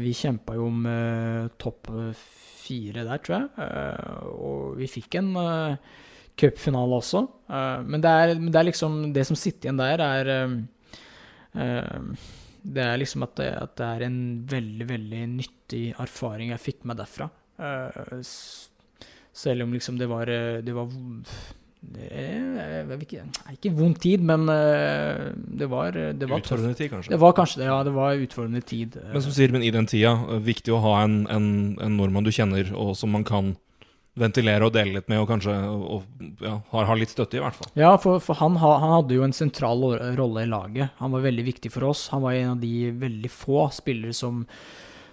[0.00, 0.86] Vi kjempa jo om
[1.60, 3.68] topp fire der, tror jeg.
[4.32, 5.34] Og vi fikk en
[6.38, 7.24] cupfinale også.
[7.48, 10.30] Uh, men, det er, det er, liksom Det som sitter igjen der, er
[11.54, 12.30] uh,
[12.64, 16.86] Det er liksom at det, at det, er en veldig, veldig nyttig erfaring jeg fikk
[16.88, 17.28] med derfra.
[19.34, 20.26] Selv om liksom det var
[20.64, 20.88] Det var
[21.84, 27.12] det er, ikke, ikke vond tid, men det var, det var Utfordrende tid, kanskje?
[27.12, 27.82] Det var kanskje det, ja.
[27.84, 28.96] Det var utfordrende tid.
[29.12, 31.50] Men som sier, men i den tida, viktig å ha en, en,
[31.84, 33.52] en nordmann du kjenner, og som man kan
[34.18, 36.06] ventilere og dele litt med, og kanskje og,
[36.42, 37.70] ja, har, har, litt støtte, i hvert fall.
[37.78, 39.82] Ja, for, for han, han, hadde jo en sentral
[40.18, 40.94] rolle i laget.
[41.02, 42.06] Han var veldig viktig for oss.
[42.14, 44.44] Han var en av de veldig få spillere som,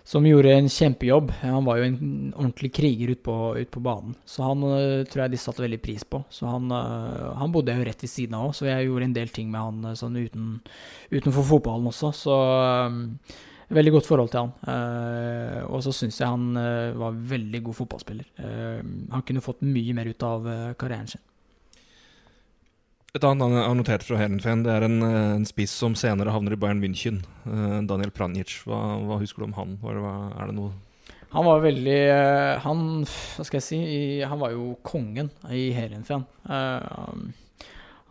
[0.05, 1.33] som gjorde en kjempejobb.
[1.41, 1.99] Han var jo en
[2.35, 4.13] ordentlig kriger ute på, ut på, banen.
[4.25, 6.21] Så han uh, tror jeg de satte veldig pris på.
[6.29, 9.17] Så han, uh, han bodde jo rett ved siden av òg, så jeg gjorde en
[9.17, 10.59] del ting med han uh, sånn uten,
[11.09, 12.13] utenfor fotballen også.
[12.21, 12.37] Så
[13.71, 14.53] Veldig godt forhold til han.
[14.67, 18.27] Uh, og så syns jeg han uh, var veldig god fotballspiller.
[18.39, 18.79] Uh,
[19.13, 20.47] han kunne fått mye mer ut av
[20.79, 21.23] karrieren sin.
[23.11, 26.55] Et annet han har notert fra Herenfen, det er en, en, spiss som senere havner
[26.55, 27.17] i Bayern München.
[27.43, 28.61] Daniel Pranjic.
[28.63, 29.73] Hva, hva, husker du om han?
[29.83, 30.71] Hva, er det noe
[31.31, 31.99] han var veldig
[32.65, 33.77] Han Hva skal jeg si?
[34.27, 36.25] Han var jo kongen i Herenfen.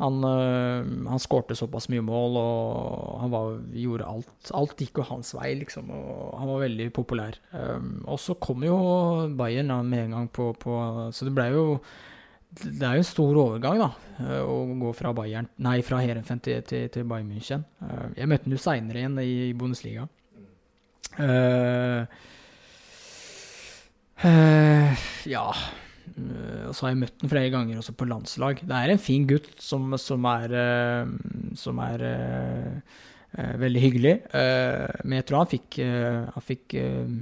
[0.00, 4.52] Han, øh, han skårte såpass mye mål, og han var, gjorde alt.
[4.56, 7.36] Alt gikk jo hans vei, liksom, og han var veldig populær.
[7.52, 8.78] Um, og så kom jo
[9.36, 10.78] Bayern med en gang på, på
[11.12, 11.64] Så det ble jo
[12.50, 13.90] Det er jo en stor overgang, da,
[14.24, 17.66] øh, å gå fra Bayern Nei, fra Herenfen til, til, til, Bayern München.
[17.84, 20.08] Uh, jeg møtte ham jo seinere igjen i, Bundesliga.
[21.20, 22.08] Uh,
[24.24, 28.64] uh, ja Eh, og så har jeg møtt den flere ganger også på landslag.
[28.66, 31.14] Det er en fin gutt som, som er, eh,
[31.58, 32.04] som er
[33.32, 34.14] Eh, veldig hyggelig.
[34.34, 37.12] Eh, men jeg tror han fikk, eh, han fikk eh,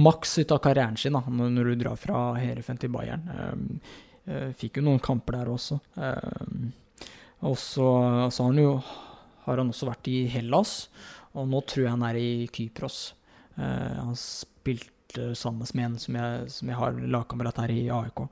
[0.00, 3.26] maks ut av karrieren sin da, når, du drar fra Herefen til Bayern.
[3.28, 3.90] Eh,
[4.32, 5.78] eh, fikk jo noen kamper der også.
[5.96, 6.70] Eh,
[7.42, 7.88] og så,
[8.30, 8.76] har, han jo,
[9.44, 10.86] har han også vært i Hellas,
[11.36, 13.02] og nå tror jeg han er i Kypros.
[13.58, 14.91] Eh, han spilte
[15.38, 18.26] sammen med en som jeg, som jeg har lagkamerat her i AIK.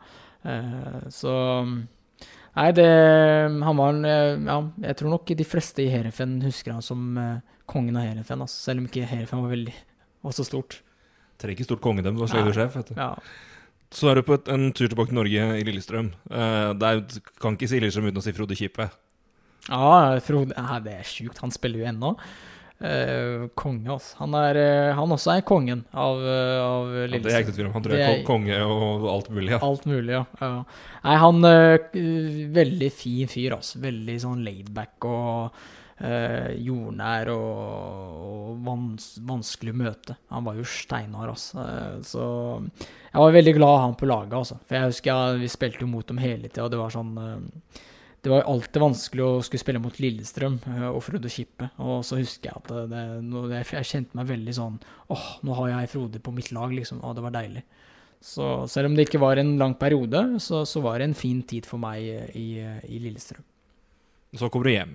[0.45, 1.35] Uh, så
[2.51, 2.87] Nei, det
[3.63, 4.57] Han var en eh, Ja,
[4.89, 8.57] jeg tror nok de fleste i Herefen husker han som uh, kongen av Herefen, altså,
[8.71, 9.75] selv om ikke Herefen var veldig
[10.27, 10.81] var så stort.
[11.41, 12.99] Trenger ikke stort kongedømme, du var sjef, vet du.
[12.99, 13.15] Ja.
[13.95, 16.11] Så er du på et, en tur tilbake til Norge i Lillestrøm.
[16.29, 18.91] Uh, det er, kan ikke si Lillestrøm uten å si Frode Kippe.
[19.71, 21.41] Ja, Frode ja, Det er sjukt.
[21.41, 22.13] Han spiller jo ennå.
[22.81, 24.15] Eh, konge, altså.
[24.23, 27.67] Han, er, uh, han også er kongen av, uh, av Ja, det er ikke tvil
[27.69, 27.75] om.
[27.75, 29.51] Han tror jeg er konge og alt mulig.
[29.53, 29.59] Ja.
[29.67, 30.23] Alt mulig, ja.
[30.41, 30.63] ja.
[31.05, 31.45] Nei, han
[32.57, 33.83] Veldig fin fyr, altså.
[33.85, 35.61] Veldig sånn laidback og
[36.01, 37.59] jordnær og,
[38.25, 40.17] og vans, vanskelig å møte.
[40.33, 41.67] Han var jo steinhard, altså.
[42.09, 42.25] Så
[43.11, 44.57] jeg var veldig glad han på laget, altså.
[44.65, 47.13] For jeg husker jeg, vi spilte jo mot dem hele tida, og det var sånn
[48.21, 51.71] det var alltid vanskelig å skulle spille mot Lillestrøm eh, og Frode Kippe.
[51.81, 54.81] Og så husker jeg at det, det, jeg, jeg kjente meg veldig sånn
[55.15, 57.01] åh, nå har jeg Frode på mitt lag, liksom.
[57.07, 57.65] Og det var deilig.
[58.21, 61.41] Så selv om det ikke var en lang periode, så, så var det en fin
[61.41, 62.49] tid for meg eh, i,
[62.93, 63.47] i Lillestrøm.
[64.37, 64.93] Så kommer du hjem.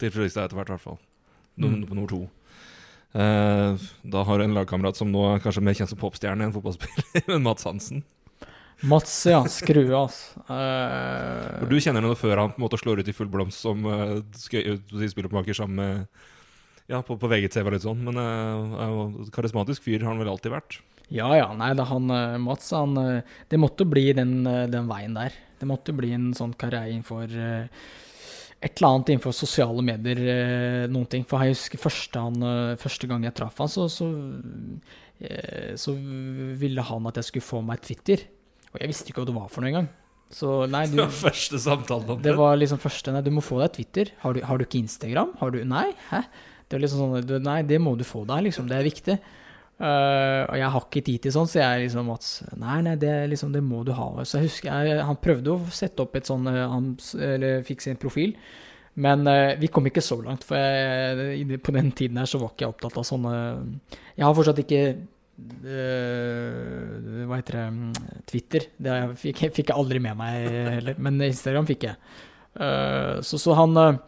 [0.00, 1.00] Til Fredrikstad etter hvert, i hvert fall.
[1.60, 1.86] Num Mm.
[1.86, 2.22] På nummer to.
[3.12, 6.54] Eh, da har du en lagkamerat som nå er kanskje mer kjent som popstjerne enn
[6.54, 8.02] fotballspiller, men Mats Hansen.
[8.82, 9.40] Mats, ja.
[9.50, 10.40] Skrue, altså.
[10.48, 13.84] Uh, Du kjenner henne før han på en måte slår ut i full blomst som
[13.84, 16.06] uh, spilloppmaker sammen med
[16.90, 20.54] Ja, på, på VGTV og litt sånn, men uh, karismatisk fyr har han vel alltid
[20.56, 20.80] vært.
[21.12, 21.50] Ja, ja.
[21.58, 22.06] Nei, da han
[22.42, 22.94] Mats, han
[23.50, 25.34] Det måtte bli den, den veien der.
[25.58, 27.26] Det måtte bli en sånn karriere innenfor
[28.60, 30.20] et eller annet innenfor sosiale medier,
[30.92, 31.24] noen ting.
[31.26, 34.06] For jeg husker første, han, første gang jeg traff han, så, så,
[35.80, 35.94] så
[36.60, 38.22] ville han at jeg skulle få meg Twitter.
[38.70, 39.90] Og jeg visste ikke hva det var for noe engang.
[40.30, 43.32] Så nei, du, Det var første samtalen om det Det var liksom første Nei, du
[43.34, 44.12] må få deg Twitter.
[44.22, 45.34] Har du, har du ikke Instagram?
[45.40, 46.22] Har du Nei, hæ?
[46.70, 48.68] Det er liksom sånn du, Nei, det må du få deg, liksom.
[48.70, 49.18] Det er viktig.
[49.80, 52.26] Uh, og jeg har ikke tid til sånn, så jeg liksom at
[52.60, 54.10] Nei, nei, det, liksom, det må du ha.
[54.22, 57.82] Så jeg husker jeg, han prøvde å sette opp et sånn eh, Han eller fikk
[57.86, 58.36] sin profil.
[59.00, 62.52] Men uh, vi kom ikke så langt, for jeg, på den tiden her så var
[62.52, 63.34] ikke jeg opptatt av sånne
[64.18, 64.84] Jeg har fortsatt ikke
[65.66, 67.92] eh, Hva heter det mm,
[68.30, 68.66] Twitter.
[68.76, 71.00] Det fikk, fikk jeg aldri med meg heller.
[71.02, 71.98] Men Instagram fikk jeg.
[72.50, 73.98] Uh, så, så han eh,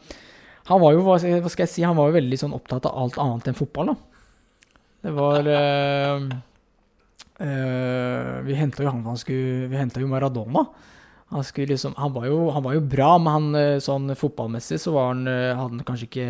[0.66, 3.18] Han var jo, hva skal, jeg- si, han var jo veldig sånn opptatt av alt
[3.22, 3.96] annet enn fotball, da.
[5.02, 5.48] Det var
[8.46, 10.62] Vi henta jo han han skulle Vi henta jo Maradona.
[11.32, 15.24] Han, liksom, han, var jo, han var jo bra, men han, sånn fotballmessig så han,
[15.26, 16.26] hadde han kanskje ikke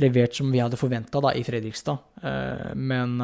[0.00, 2.00] levert som vi hadde forventa i Fredrikstad.
[2.74, 3.20] Men,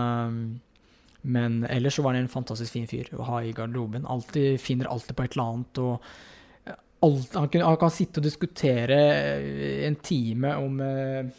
[1.27, 4.07] men ellers så var han en fantastisk fin fyr å ha i garderoben.
[4.07, 5.81] Alltid, finner alltid på et eller annet.
[5.83, 11.33] og eh, alt, han, kan, han kan sitte og diskutere eh, en time om eh,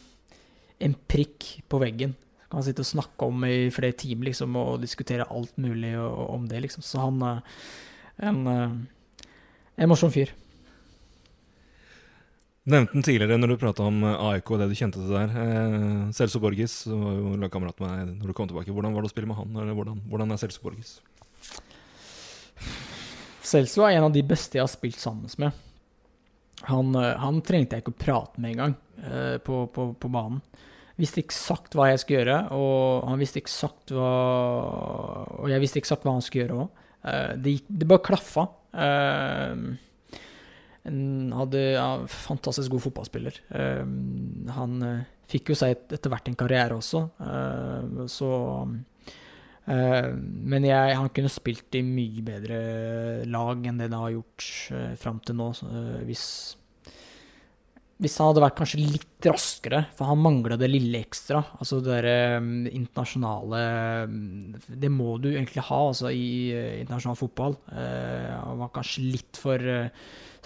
[0.84, 2.12] en prikk på veggen.
[2.48, 6.20] Kan han sitte og snakke om i flere timer liksom, og diskutere alt mulig og,
[6.36, 6.62] om det.
[6.66, 6.84] liksom.
[6.84, 7.40] Så han er
[8.28, 9.24] en, eh,
[9.78, 10.34] en morsom fyr.
[12.68, 15.30] Nevnte den tidligere når du prata om eh, AIK og det du kjente til der.
[15.32, 18.74] Eh, Celso Borgis var jo lagkamerat med deg når du kom tilbake.
[18.74, 19.54] Hvordan var det å spille med han?
[19.56, 20.98] Eller hvordan, hvordan er Celso Borgis?
[23.48, 25.64] Celso er en av de beste jeg har spilt sammen med.
[26.68, 30.42] Han, eh, han trengte jeg ikke å prate med engang eh, på, på, på banen.
[31.00, 34.08] Visste eksakt hva jeg skulle gjøre, og han visste eksakt hva
[35.38, 36.80] Og jeg visste eksakt hva han skulle gjøre òg.
[37.38, 38.48] det, det bare klaffa.
[40.86, 43.40] En hadde ja, fantastisk god fotballspiller.
[43.50, 43.82] Uh,
[44.54, 48.30] han eh, fikk jo seg et, etter hvert en karriere også, uh, så
[48.64, 52.60] uh, men jeg, han kunne spilt i mye bedre
[53.28, 55.50] lag enn det det har gjort uh, fram til nå.
[56.08, 56.24] hvis,
[57.98, 61.42] hvis han hadde vært kanskje litt raskere, for han mangla det lille ekstra.
[61.58, 62.38] Altså det derre
[62.70, 63.62] internasjonale
[64.70, 67.58] Det må du egentlig ha altså, i internasjonal fotball.
[67.74, 69.66] Han var kanskje litt for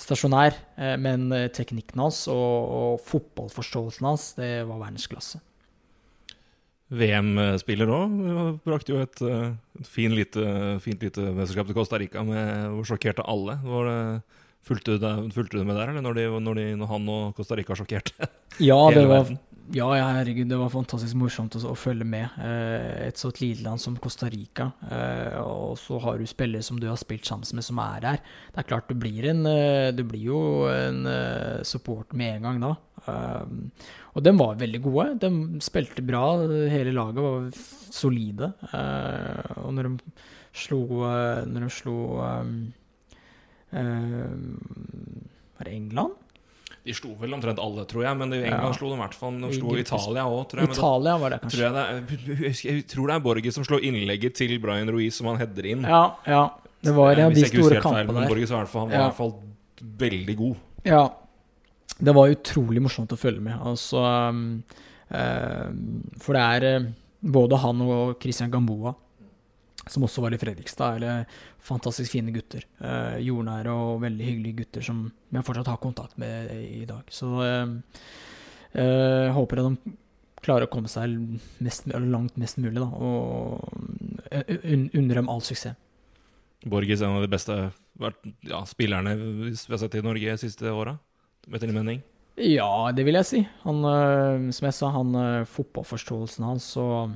[0.01, 5.43] stasjonær, eh, men eh, teknikken hans og, og fotballforståelsen hans, det var verdensklasse.
[6.93, 8.17] VM-spiller òg.
[8.67, 10.45] Brakte jo et, eh, et fin lite,
[10.85, 13.57] fint lite mesterskap til Costa Rica med, hvor sjokkerte alle.
[13.65, 14.01] Var det,
[14.69, 17.39] fulgte, du, det, fulgte du med der, eller når, de, når, de, når han og
[17.39, 18.29] Costa Rica sjokkerte?
[18.61, 19.41] Ja, det var verden.
[19.73, 22.29] Ja, herregud, det var fantastisk morsomt å, følge med.
[22.45, 26.77] Eh, et så lite land som Costa Rica, eh, og så har du spillere som
[26.77, 28.21] du har spilt sammen med, som er her.
[28.53, 31.09] Det er klart du blir en eh, Du blir jo en
[31.65, 32.75] support med en gang da.
[34.13, 35.07] Og de var veldig gode.
[35.25, 36.25] De spilte bra.
[36.69, 37.49] Hele laget var
[37.97, 38.53] solide.
[39.65, 40.13] Og når de
[40.53, 40.83] slo
[41.49, 41.97] Når de slo
[45.57, 46.22] Var det England?
[46.85, 48.73] De slo vel omtrent alle, tror jeg, men England Ja.
[48.75, 49.37] slo de i hvert fall.
[49.41, 50.71] De slo Italia òg, tror jeg.
[50.75, 51.63] Italia var det, tror kanskje.
[51.63, 55.27] jeg, det er, jeg tror det er Borges som slår innlegget til Brian Ruiz, som
[55.31, 55.83] han header inn.
[55.87, 56.43] Ja, ja.
[56.83, 57.81] Det var en av de store helt der.
[57.87, 58.29] kampene men.
[58.29, 58.97] Borges var i hvert fall, Ja.
[58.99, 59.35] i hvert fall
[60.03, 60.57] veldig god.
[60.85, 61.05] Ja.
[62.03, 63.55] Det var utrolig morsomt å følge med.
[63.63, 64.65] Altså um,
[65.11, 65.69] eh,
[66.19, 66.87] For det er eh,
[67.23, 68.95] både han og Christian Gamboa,
[69.91, 71.25] som også var i Fredrikstad, eller
[71.63, 72.67] fantastisk fine gutter.
[72.83, 77.09] Eh, jordnære og veldig hyggelige gutter som jeg fortsatt har kontakt med i dag.
[77.11, 77.75] Så eh,
[78.79, 79.97] eh, håper at de
[80.43, 81.17] klarer å komme seg
[81.63, 82.89] mest, eller langt mest mulig, da.
[82.91, 85.79] Og eh, un unner dem all suksess.
[86.63, 87.55] Borges er en av de beste
[88.47, 90.95] ja, spillerne vi har sett i Norge de siste åra,
[91.51, 92.03] etter din mening.
[92.39, 93.43] Ja, det vil jeg si.
[93.67, 97.13] Han, øh, som jeg sa, han øh, fotballforståelsen hans og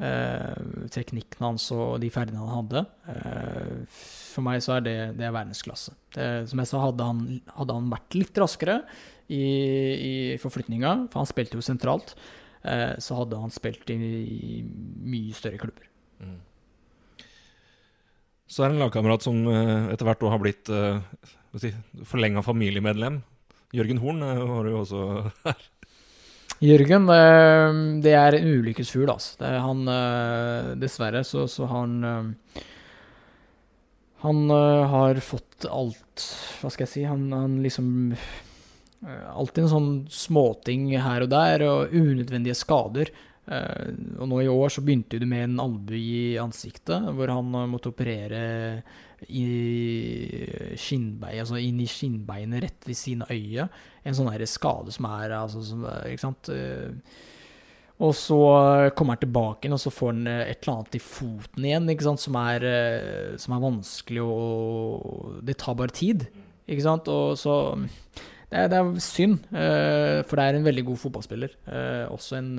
[0.00, 5.26] øh, teknikken hans og de ferdene han hadde Eh, For meg så er det, det
[5.26, 5.94] er verdensklasse.
[6.14, 7.22] Det, som jeg sa, hadde han,
[7.56, 8.80] hadde han vært litt raskere
[9.30, 12.14] i, i forflytninga, for han spilte jo sentralt,
[12.62, 15.86] eh, så hadde han spilt i, i mye større klubber.
[18.50, 20.98] Så er det en lagkamerat som eh, etter hvert har blitt uh,
[21.62, 21.70] si,
[22.02, 23.20] forlenga familiemedlem.
[23.74, 25.02] Jørgen Horn var jo også
[26.60, 29.48] Jørgen, øh, det er en ulykkesfugl, altså.
[29.64, 32.60] Han øh, Dessverre så, så han øh,
[34.20, 36.26] Han har fått alt
[36.60, 37.04] Hva skal jeg si?
[37.08, 38.12] Han, han liksom
[39.00, 43.08] Alltid en sånn småting her og der, og unødvendige skader.
[43.48, 43.86] Eh,
[44.20, 47.94] og nå i år så begynte det med en albue i ansiktet, hvor han måtte
[47.94, 48.42] operere
[49.28, 53.80] i skinnbein, altså inn i skinnbeinet rett ved siden av øyet.
[54.06, 56.48] En sånn her skade som er altså, som, Ikke sant?
[56.54, 56.94] Eh,
[58.00, 58.38] Og så
[58.96, 61.90] kommer han tilbake igjen, og så får han eh, et eller annet i foten igjen,
[61.92, 62.22] ikke sant?
[62.24, 66.24] Som, er, eh, som er vanskelig og Det tar bare tid,
[66.66, 67.08] ikke sant?
[67.12, 67.76] Og så
[68.50, 71.52] Det er, det er synd, for det er en veldig god fotballspiller.
[72.10, 72.58] Også en,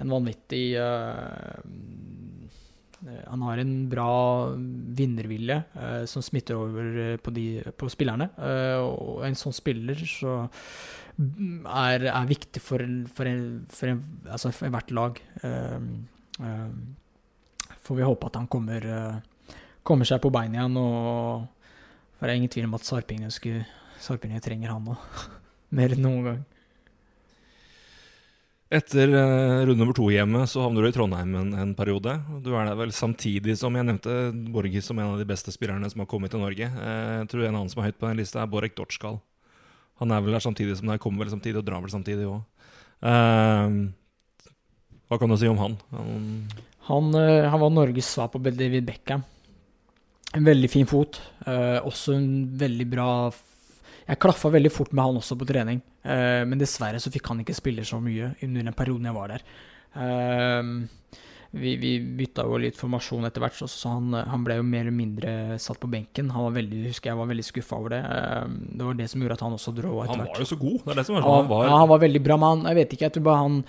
[0.00, 0.72] en vanvittig
[3.02, 4.10] Han har en bra
[4.54, 7.46] vinnervilje eh, som smitter over eh, på, de,
[7.78, 8.28] på spillerne.
[8.38, 10.36] Eh, og en sånn spiller så
[11.18, 13.42] er, er viktig for, for, en,
[13.74, 15.18] for, en, altså for hvert lag.
[15.42, 15.88] Eh,
[16.46, 20.78] eh, får vi håpe at han kommer, eh, kommer seg på beina igjen.
[20.78, 21.74] Og,
[22.14, 24.98] for det er ingen tvil om at Sarpingene trenger han nå.
[25.76, 26.42] Mer enn noen gang.
[28.72, 32.14] Etter eh, runde nummer to hjemme så havner du i Trondheim en, en periode.
[32.40, 34.14] Du er der vel samtidig som jeg nevnte
[34.54, 36.70] Borgis som en av de beste spillerne som har kommet til Norge.
[36.70, 39.20] Eh, jeg tror en annen som er høyt på den lista, er Borek Dortskal.
[40.00, 42.40] Han er vel der samtidig som deg, kommer vel samtidig og drar vel samtidig òg.
[45.08, 45.76] hva kan du si om han?
[45.92, 46.08] han
[46.88, 49.22] Han, eh, han var Norges svar på David Beckham.
[50.32, 51.20] En veldig fin fot.
[51.44, 53.51] Uh, også en veldig bra f-
[54.08, 57.44] Jeg klaffa veldig fort med han også på trening, uh, men dessverre så fikk han
[57.44, 59.46] ikke spille så mye under den perioden jeg var der.
[59.92, 61.12] Uh,
[61.52, 64.86] vi, vi bytta jo litt formasjon etter hvert, så, så han, han ble jo mer
[64.86, 66.30] eller mindre satt på benken.
[66.32, 68.00] Han var veldig, husker jeg var veldig skuffa over det.
[68.08, 70.78] Eh, det var det som gjorde at han også dro Han var jo så god.
[70.86, 71.34] Det det som Han, sånn.
[71.42, 73.42] Han var, ja, han var veldig bra, men han, jeg vet ikke, jeg tror bare
[73.42, 73.60] han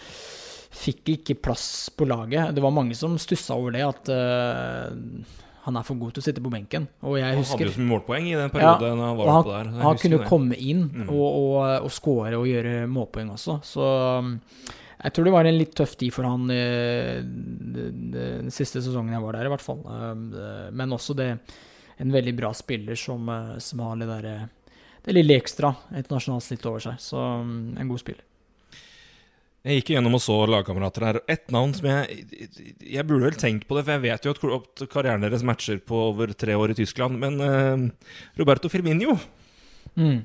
[0.73, 2.55] fikk ikke plass på laget.
[2.55, 6.25] Det var mange som stussa over det, at eh, han er for god til å
[6.25, 6.85] sitte på benken.
[7.07, 9.69] Og jeg husker, han hadde jo mye målpoeng i den perioden han var oppe der.
[9.79, 10.27] Han kunne det.
[10.27, 11.09] komme inn Mm.
[11.09, 13.59] og, og, og score og gjøre målpoeng også.
[13.63, 13.85] Så
[14.19, 14.33] um,
[15.03, 19.23] jeg tror det var en litt tøff tid for han eh, den, siste sesongen jeg
[19.23, 19.79] var der, i hvert fall.
[19.87, 20.27] Um,
[20.75, 21.29] Men også det
[22.03, 24.35] en veldig bra spiller som, eh, som har det derre
[25.03, 26.99] det lille ekstra internasjonalt snitt over seg.
[27.03, 28.23] Så um, en god spiller.
[29.63, 31.19] Jeg gikk gjennom og så lagkamerater her.
[31.31, 32.25] Et navn som jeg
[32.83, 36.09] Jeg burde vel tenkt på det, for jeg vet jo at karrieren deres matcher på
[36.09, 37.15] over tre år i Tyskland.
[37.21, 39.17] Men uh, Roberto Firmino
[39.93, 40.23] Mm.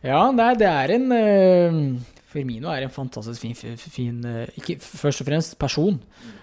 [0.00, 5.20] Ja, er, det er en uh, Firmino er en fantastisk fin, fin, eh, ikke, Først
[5.20, 6.00] og fremst person.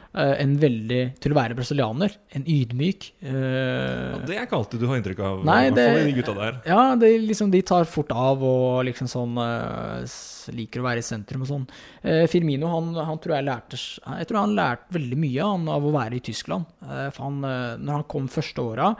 [0.10, 2.16] Eh, en veldig Til å være brasilianer.
[2.34, 3.12] En ydmyk.
[3.22, 5.44] eh, ja, Det er ikke alltid du har inntrykk av.
[5.46, 6.62] Nei, det- de gutta der.
[6.66, 10.08] Ja, det, liksom, de tar fort av og liksom sånn eh,
[10.52, 11.68] Liker å være i sentrum og sånn.
[12.28, 13.78] Firmino, han, han tror jeg lærte
[14.18, 16.66] Jeg tror han lærte veldig mye han, av å være i Tyskland.
[17.14, 17.42] For han,
[17.86, 18.96] når han kom første åra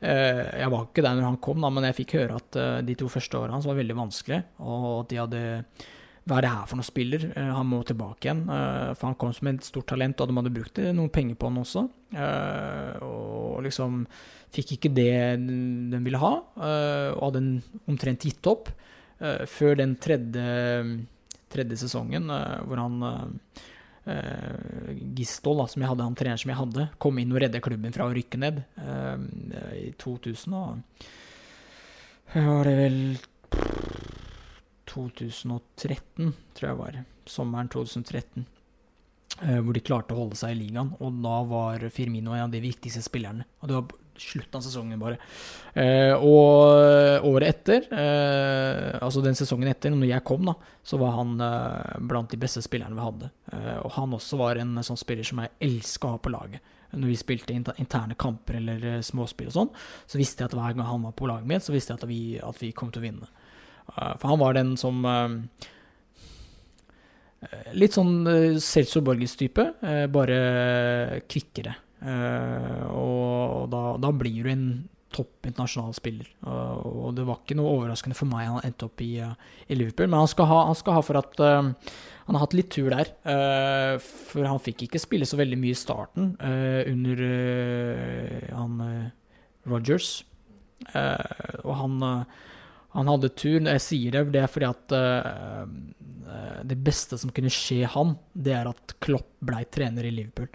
[0.00, 3.06] Jeg var ikke der når han kom, da, men jeg fikk høre at de to
[3.10, 5.64] første åra hans var veldig vanskelig, og at de hadde
[6.24, 7.26] hva er det her for noen spiller?
[7.36, 8.44] Eh, han må tilbake igjen.
[8.48, 11.50] eh, for han kom som et stort talent, og de hadde brukt noen penger på
[11.50, 11.82] han også.
[12.16, 14.06] Eh, og liksom
[14.54, 15.12] fikk ikke det
[15.90, 18.70] de ville ha, og hadde en omtrent gitt opp.
[19.46, 21.06] før den tredje,
[21.48, 22.28] tredje sesongen,
[22.66, 27.32] hvor han uh, Gistol, da, som jeg hadde, han treneren som jeg hadde, kom inn
[27.32, 29.16] og redde klubben fra å rykke ned uh,
[29.74, 30.54] i 2000.
[30.54, 30.78] Og
[32.34, 32.98] var det vel
[34.90, 36.98] 2013, tror jeg var.
[37.26, 38.46] Sommeren 2013.
[39.42, 40.92] eh, hvor de klarte å holde seg i ligaen.
[41.02, 43.46] Og da var Firmino en av de viktigste spillerne.
[43.62, 45.16] Og det var slutten av sesongen, bare.
[45.74, 50.54] Eh, og året etter, eh, altså den sesongen etter, når jeg kom, da,
[50.86, 51.34] så var han
[52.06, 53.30] blant de beste spillerne vi hadde.
[53.82, 56.60] Og han også var en sånn spiller som jeg elska å ha på laget.
[56.94, 59.70] Når vi spilte interne kamper eller småspill og sånn,
[60.06, 62.06] så visste jeg at hver gang han var på laget mitt, så visste jeg at
[62.06, 63.26] vi, at vi kom til å vinne.
[63.92, 65.36] Eh, For han var den som eh,
[67.44, 68.16] eh, Litt sånn
[68.62, 69.68] Celso Borges-type,
[70.12, 70.40] bare
[71.28, 71.76] kvikkere.
[72.94, 74.66] Og da, da blir du en
[75.14, 76.28] topp internasjonal spiller.
[76.44, 80.24] Og, det var ikke noe overraskende for meg han endte opp i, i Liverpool, men
[80.24, 81.70] han skal ha, han skal ha for at uh,
[82.26, 83.12] han har hatt litt tur der.
[83.22, 87.24] Uh, for han fikk ikke spille så veldig mye i starten uh, under
[88.50, 88.80] han
[89.70, 90.16] Rogers.
[90.94, 92.02] Og han
[92.94, 93.58] han hadde tur.
[93.58, 95.60] Jeg sier det, det er fordi at eh,
[96.30, 100.50] eh, det beste som kunne skje han, det er at Klopp blei trener i Liverpool.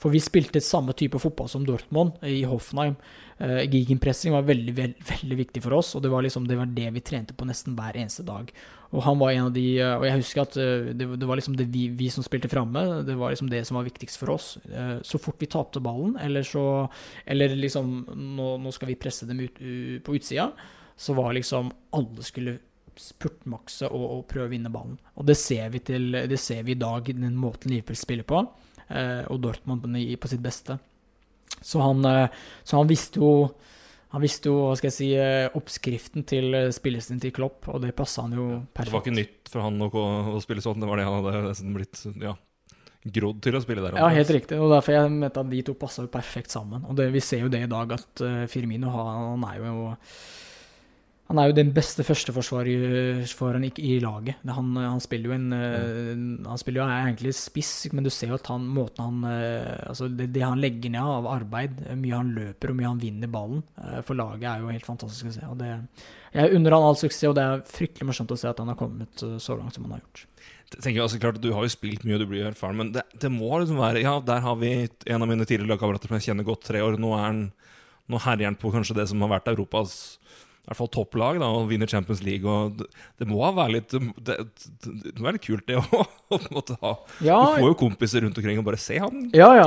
[0.00, 2.96] For vi spilte samme type fotball som Dortmund i Hoffenheim.
[3.34, 6.68] Uh, Gegenpressing var veldig, veld, veldig viktig for oss, og det var, liksom, det var
[6.70, 8.50] det vi trente på nesten hver eneste dag.
[8.94, 11.38] Og han var en av de uh, Og jeg husker at eh, det, det var
[11.38, 14.34] liksom det vi, vi som spilte framme, det var liksom det som var viktigst for
[14.36, 14.54] oss.
[14.68, 16.86] Eh, så fort vi tapte ballen, eller så
[17.26, 17.96] Eller liksom
[18.36, 19.58] Nå, nå skal vi presse dem ut,
[20.04, 20.50] på utsida
[20.96, 22.58] så var liksom alle skulle
[23.00, 24.96] spurtmakse og, og prøve å vinne ballen.
[25.18, 28.42] Og det ser vi, til, det ser vi i dag, den måten Liverpool spiller på,
[28.88, 30.78] eh, og Dortmund på, sitt beste.
[31.60, 33.34] Så han, eh, så han visste jo
[34.14, 37.96] han visste jo hva skal jeg si, eh, oppskriften til spillelsen til Klopp, og det
[37.98, 38.92] passa han jo perfekt.
[38.92, 39.90] Det var ikke nytt for han å,
[40.36, 40.78] å spille sånn.
[40.78, 42.36] Det var det han hadde nesten blitt ja,
[43.18, 43.98] grodd til å spille der.
[43.98, 44.60] Ja, helt riktig.
[44.62, 46.86] Og derfor jeg mente at de to passa jo perfekt sammen.
[46.86, 48.24] Og det, vi ser jo det i dag, at
[48.54, 49.90] Firmino han er jo
[51.24, 54.42] han er jo den beste førsteforsvareren i, laget.
[54.44, 56.24] Han, han spiller jo en mm.
[56.44, 60.10] Han spiller jo egentlig spiss, men du ser jo at han, måten han eh, Altså
[60.12, 63.32] det, det han legger ned av arbeid, eh, mye han løper og mye han vinner
[63.32, 63.64] ballen
[64.04, 65.48] for laget, er jo helt fantastisk å se.
[65.48, 65.70] Og det,
[66.34, 68.78] jeg unner han all suksess, og det er fryktelig morsomt å se at han har
[68.78, 70.26] kommet så langt som han har gjort.
[70.74, 73.30] Jeg altså klart Du har jo spilt mye, og du blir erfaren, men det, det
[73.32, 76.46] må liksom være Ja, der har vi en av mine tidligere lagkamerater som jeg kjenner
[76.46, 76.98] godt, tre år.
[77.00, 77.44] Nå er han
[78.10, 80.18] Nå herjer han på kanskje det som har vært Europas
[80.64, 82.48] i hvert fall topplag, da, og vinner Champions League.
[82.48, 82.86] og Det,
[83.20, 84.36] det må være litt det, det,
[85.04, 87.02] det må være litt kult, det òg.
[87.20, 89.66] Ja, Du får jo kompiser rundt omkring og bare se han Ja, ja.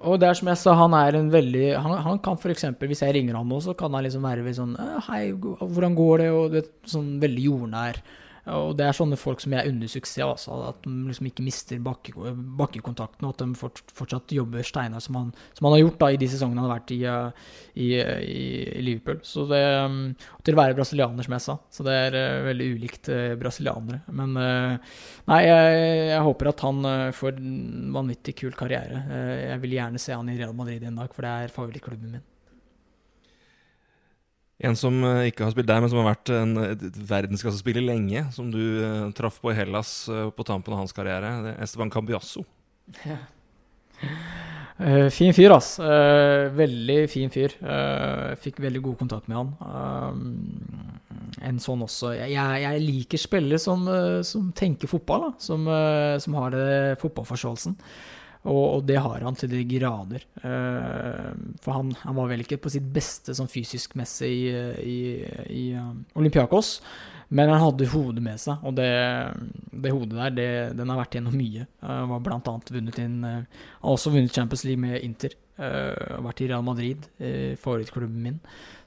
[0.00, 2.64] Og det er som jeg sa, han er en veldig Han, han kan f.eks.
[2.80, 6.24] Hvis jeg ringer han nå, så kan han liksom være sånn «Eh, Hei, hvordan går
[6.24, 6.30] det?
[6.32, 8.00] Og det, sånn veldig jordnær.
[8.48, 10.56] Og det er sånne folk som jeg unner suksess, altså.
[10.70, 12.14] At de liksom ikke mister bakke,
[12.60, 15.18] bakkekontakten, og at de fort, fortsatt jobber steinar som,
[15.56, 18.84] som han har gjort da i de sesongene han har vært i, eh, i, i,
[18.86, 19.20] Liverpool.
[19.26, 20.00] Så det um,
[20.46, 21.58] Til å være brasilianer, som jeg sa.
[21.70, 24.02] Så det er eh, veldig ulikt eh, brasilianere.
[24.16, 25.78] Men Nei, jeg,
[26.10, 29.02] jeg håper at han får en vanvittig kul karriere.
[29.44, 32.29] Jeg vil gjerne se han i Real Madrid en dag, for det er favorittklubben min.
[34.60, 36.52] En som eh, ikke har spilt der, men som har vært en
[37.08, 41.32] verdensklassespiller lenge, som du uh, traff på i Hellas uh, på tampen av hans karriere,
[41.46, 42.44] det er Esteban Cambiasso.
[44.80, 45.74] Eh, fin fyr, ass.
[46.56, 47.52] Veldig fin fyr.
[48.40, 49.50] Fikk veldig god kontakt med han.
[51.44, 52.32] En sånn også Jeg,
[52.62, 53.84] jeg liker spillere som,
[54.24, 55.30] som tenker fotball, da.
[55.44, 55.68] Som,
[56.24, 56.70] som har det
[57.02, 57.76] fotballforståelsen.
[58.48, 60.22] Og, det har han til de grader.
[60.40, 64.46] Eh, for han, han var vel ikke på sitt beste sånn fysisk messig i,
[64.80, 64.98] i,
[65.52, 66.78] i um, Olympiakos,
[67.36, 68.88] men han hadde hodet med seg, og det,
[69.84, 70.48] det hodet der, det,
[70.80, 71.66] den har vært gjennom mye.
[71.84, 75.36] Han var blant annet vunnet inn eh, har også vunnet Champions League med Inter.
[75.60, 78.38] Uh, vært i Real Madrid, uh, favorittklubben min.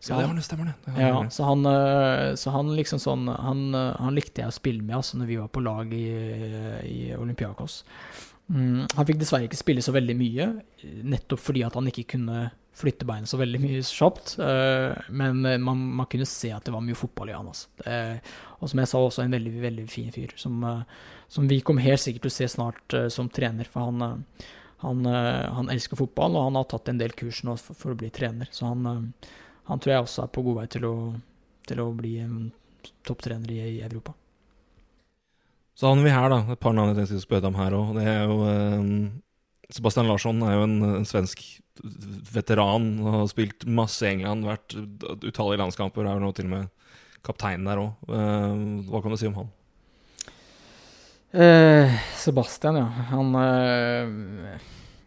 [0.02, 0.74] Så Ja, det han- var det, stemmer det.
[0.88, 0.94] det.
[0.96, 1.32] har ja, jeg.
[1.36, 5.20] så han, uh, så han liksom sånn Han, han likte jeg å spille med altså,
[5.22, 6.08] når vi var på lag i,
[6.90, 7.84] i Olympiakos.
[8.52, 10.50] Mm, han fikk dessverre ikke spille så veldig mye,
[10.84, 14.36] nettopp fordi at han ikke kunne flytte beina så veldig mye kjapt.
[14.42, 17.48] øh, men øh, man, man kunne se at det var mye fotball i han.
[17.48, 17.70] Altså.
[17.78, 18.22] Det,
[18.60, 20.82] og som jeg sa, også en veldig veldig fin fyr, som, øh,
[21.28, 23.70] som vi kommer helt sikkert til å se snart som trener.
[23.70, 24.26] For han,
[24.84, 28.00] han, han elsker fotball, og han har tatt en del kurs nå for, for å
[28.00, 28.50] bli trener.
[28.52, 30.96] Så han tror jeg også er på god vei til å,
[31.70, 32.18] til å bli
[33.06, 34.18] topptrener i, i Europa.
[35.74, 36.44] Så havner vi her, da.
[36.54, 37.94] Et par navn jeg tenkte jeg skulle spørre deg om her òg.
[37.98, 41.42] Det er jo eh, Sebastian Larsson er jo en, en, svensk
[42.34, 42.92] veteran.
[43.02, 44.78] Har spilt masse i England, vært
[45.26, 46.06] utallige landskamper.
[46.06, 46.94] Er jo nå til og med
[47.26, 48.06] kaptein der òg.
[48.06, 49.52] Eh, hva kan du si om han?
[51.34, 52.86] Eh, Sebastian, ja.
[53.10, 54.60] Han eh,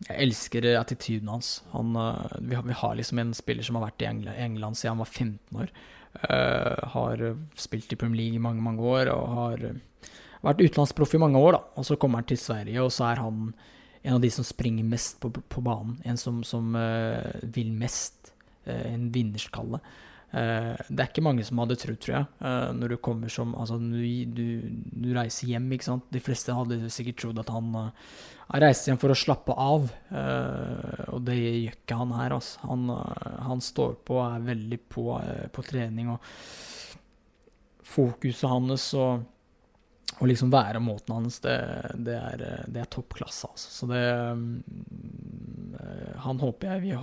[0.08, 1.60] Jeg elsker attityden hans.
[1.76, 4.80] Han, eh, vi, har, vi, har, liksom en spiller som har vært i England, England
[4.80, 5.76] siden han var 15 år.
[6.26, 9.68] Eh, har spilt i Premier League i mange, mange år og har
[10.44, 11.58] vært utenlandsproff i mange år.
[11.58, 13.54] da, Og så kommer han til Sverige, og så er han
[14.06, 15.98] en av de som springer mest på, på banen.
[16.06, 18.32] En som, som uh, vil mest.
[18.66, 19.80] Uh, en vinnerskalle.
[20.30, 22.26] Uh, det er ikke mange som hadde trodd, tror jeg,
[22.76, 24.02] når du kommer som Altså, du,
[24.34, 24.46] du,
[24.90, 26.08] du, reiser hjem, ikke sant.
[26.12, 29.88] De fleste hadde sikkert trodd at han reiste reist hjem for å slappe av,
[31.10, 32.60] og det gjør ikke han her, altså.
[32.62, 32.92] Han,
[33.42, 35.06] han står på og er veldig på
[35.50, 36.22] på trening, og
[37.86, 39.24] fokuset hans og
[40.16, 41.56] å liksom være måten hans, det,
[42.06, 43.50] det, er, det er topp altså.
[43.56, 44.38] Så det øh,
[46.24, 46.94] Han håper jeg vi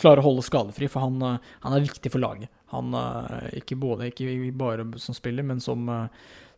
[0.00, 2.52] klarer å holde skadefri, for han, øh, han er viktig for laget.
[2.74, 5.88] Han øh, ikke, både, ikke bare som spiller, men som,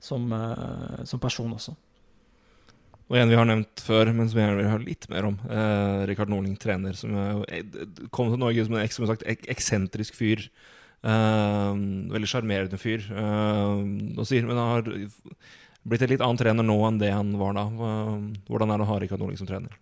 [0.03, 0.29] som,
[1.07, 1.75] som, person også.
[3.11, 5.37] Og en vi har nevnt før, men som jeg vil høre litt mer om.
[5.47, 7.11] Eh, Rikard Norling, trener, som
[8.15, 10.47] kom til Norge som en som sagt, eksentrisk fyr.
[11.03, 11.75] Eh,
[12.15, 13.03] veldig sjarmerende fyr.
[13.11, 14.83] Eh, sier, men han har
[15.83, 17.67] blitt en litt annen trener nå enn det han var da.
[18.49, 19.75] Hvordan er det å ha Rikard Norling som trener?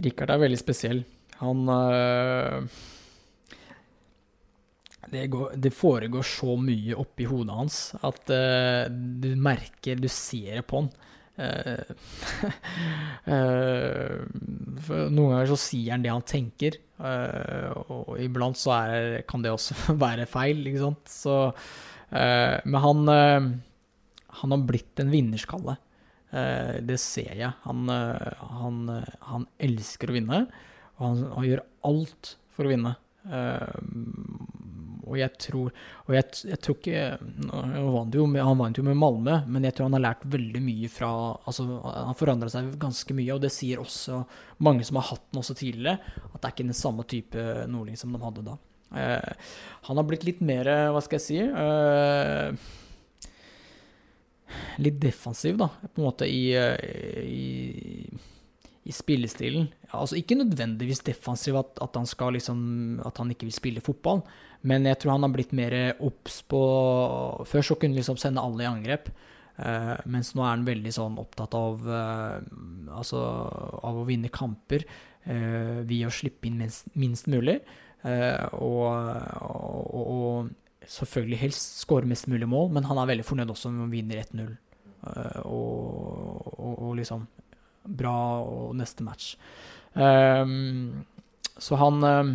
[0.00, 1.02] Rikard er veldig spesiell.
[1.40, 2.64] Han øh,
[5.10, 10.60] det, går, det, foregår så mye oppi hodet hans at øh, du merker Du ser
[10.60, 10.92] det på han.
[13.30, 14.24] Uh,
[15.12, 19.76] noen ganger så sier han det han tenker, og iblant så er, kan det også
[20.04, 21.12] være feil, ikke sant.
[21.12, 21.36] Så,
[22.10, 23.12] men han
[24.40, 25.76] han har blitt en vinnerskalle.
[26.30, 27.50] Eh, det ser jeg.
[27.64, 30.44] Han, eh, han, eh, han, elsker å vinne,
[30.98, 32.96] og han, han, gjør alt for å vinne.
[35.04, 35.66] og jeg tror
[36.08, 37.02] Og jeg, jeg tror ikke
[37.92, 40.88] vant jo, Han vant jo med Malmö, men jeg tror han har lært veldig mye
[40.88, 41.10] fra
[41.44, 44.22] altså, Han forandra seg ganske mye, og det sier også
[44.64, 46.00] mange som har hatt den også tidligere,
[46.30, 48.56] at det er ikke den samme type Nordling som de hadde da.
[48.90, 51.42] han har blitt litt mer, hva skal jeg si
[54.82, 58.20] litt defensiv, da, på en måte, i, eh, i,
[58.84, 59.68] i spillestilen.
[59.96, 64.22] Altså ikke nødvendigvis defensiv at, at, han skal liksom At han ikke vil spille fotball,
[64.62, 65.74] men jeg tror han har blitt mer
[66.04, 66.60] obs på
[67.48, 69.10] Før så kunne han liksom sende alle i angrep.
[69.60, 72.38] Uh, mens nå er han veldig sånn opptatt av uh,
[72.96, 77.58] Altså av å vinne kamper uh, via å slippe inn minst, minst mulig.
[78.00, 80.52] Og, og, og,
[80.90, 84.18] selvfølgelig helst skåre mest mulig mål, men han er veldig fornøyd også med å vinne
[84.24, 84.50] 1-0.
[85.00, 87.24] Uh, og, og, og, liksom
[87.80, 88.12] Bra
[88.44, 89.30] og neste match.
[89.94, 91.00] Um,
[91.56, 92.34] så han um,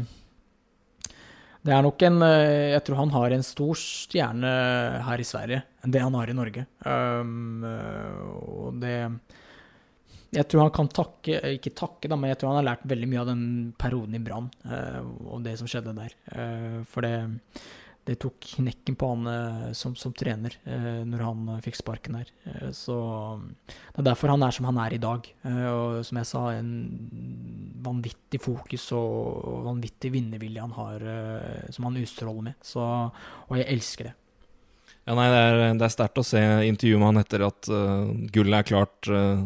[1.61, 4.49] Det er nok en uh, Jeg tror han har en stor stjerne
[5.05, 6.65] her i Sverige enn det han har i Norge.
[6.81, 8.97] Um, og det
[10.35, 13.07] jeg tror han kan takke, ikke takke, da, men jeg tror han har lært veldig
[13.07, 13.43] mye av den
[13.79, 14.49] perioden i Brann
[15.29, 16.15] og det som skjedde der.
[16.91, 17.13] for det
[18.05, 22.19] det tok knekken på han eh, som, som, trener eh, når han eh, fikk sparken
[22.19, 22.29] her.
[22.75, 22.97] så
[23.65, 25.25] Det er derfor han er som han er i dag.
[25.45, 26.69] og som jeg sa, en
[27.85, 31.07] vanvittig fokus og, vanvittig vinnervilje han har,
[31.73, 32.61] som han utstråler med.
[32.61, 34.15] Så, og jeg elsker det.
[35.05, 38.57] Ja, nei, Det er, er sterkt å se intervjuet med han etter at uh, gullet
[38.57, 39.45] er klart uh,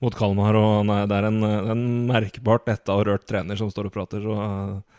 [0.00, 0.56] mot Kalmar.
[0.56, 4.24] og nei, Det er en, en merkbart netta og rørt trener som står og prater.
[4.24, 4.36] så...
[4.40, 4.93] Uh,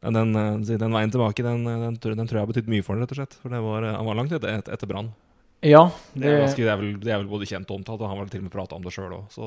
[0.00, 2.94] den, eh, den, veien tilbake den, eh, den, den, tror jeg har betydd mye for
[2.94, 3.40] ham, rett og slett.
[3.42, 5.10] For var, eh, han var langt etter, etter brann.
[5.58, 8.02] Ja, det, det, er ganske, det, er vel, det, er vel, både kjent og omtalt,
[8.04, 9.38] og han var til og med prata om det sjøl òg.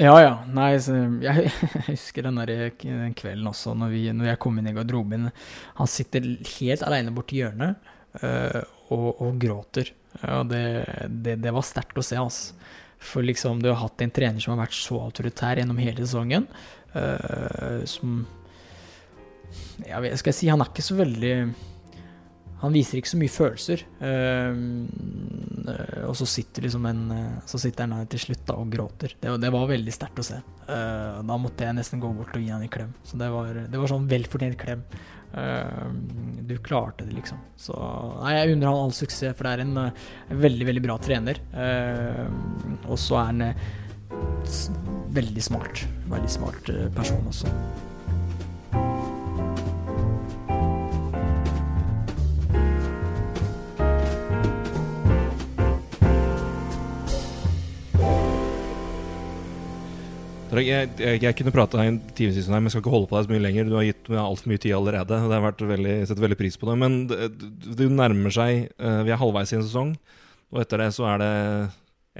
[0.00, 0.30] Ja, ja.
[0.48, 1.52] Nei, jeg, jeg,
[1.90, 5.28] husker den, der, den kvelden også, når, vi, når jeg kom inn i garderoben.
[5.76, 8.62] Han sitter helt aleine borti hjørnet øh,
[8.96, 9.92] og, og, gråter.
[10.22, 10.64] Ja, det,
[11.20, 12.56] det, var sterkt å se, altså.
[13.02, 16.46] For liksom, du har hatt en trener som har vært så autoritær gjennom hele sesongen,
[16.96, 18.22] øh, som
[19.86, 21.34] jeg skal si, han er ikke så veldig
[22.62, 23.80] Han viser ikke så mye følelser.
[23.98, 24.52] Uh,
[26.06, 27.02] og så sitter liksom en
[27.48, 29.16] Så sitter han til slutt da og gråter.
[29.20, 30.38] Det, det var veldig sterkt å se.
[30.68, 32.94] Uh, da måtte jeg nesten gå bort og gi han en klem.
[33.06, 34.86] Så det var, det var sånn velfortjent klem.
[35.32, 35.90] Uh,
[36.46, 37.40] du klarte det, liksom.
[37.58, 37.74] Så
[38.22, 41.40] nei, jeg unner han all suksess, for det er en, en veldig, veldig bra trener.
[42.86, 43.46] og så er han
[45.18, 45.86] veldig smart.
[46.12, 47.50] Veldig smart person også.
[60.52, 63.24] Jeg, jeg, jeg kunne prata en time siden, men jeg skal ikke holde på deg
[63.24, 63.68] så mye lenger.
[63.70, 65.20] Du har gitt meg altfor mye tid allerede.
[65.24, 66.74] Det har vært veldig, setter veldig pris på det.
[66.82, 67.28] Men det,
[67.78, 69.94] det nærmer seg eh, Vi er halvveis i en sesong,
[70.52, 71.30] og etter det så er det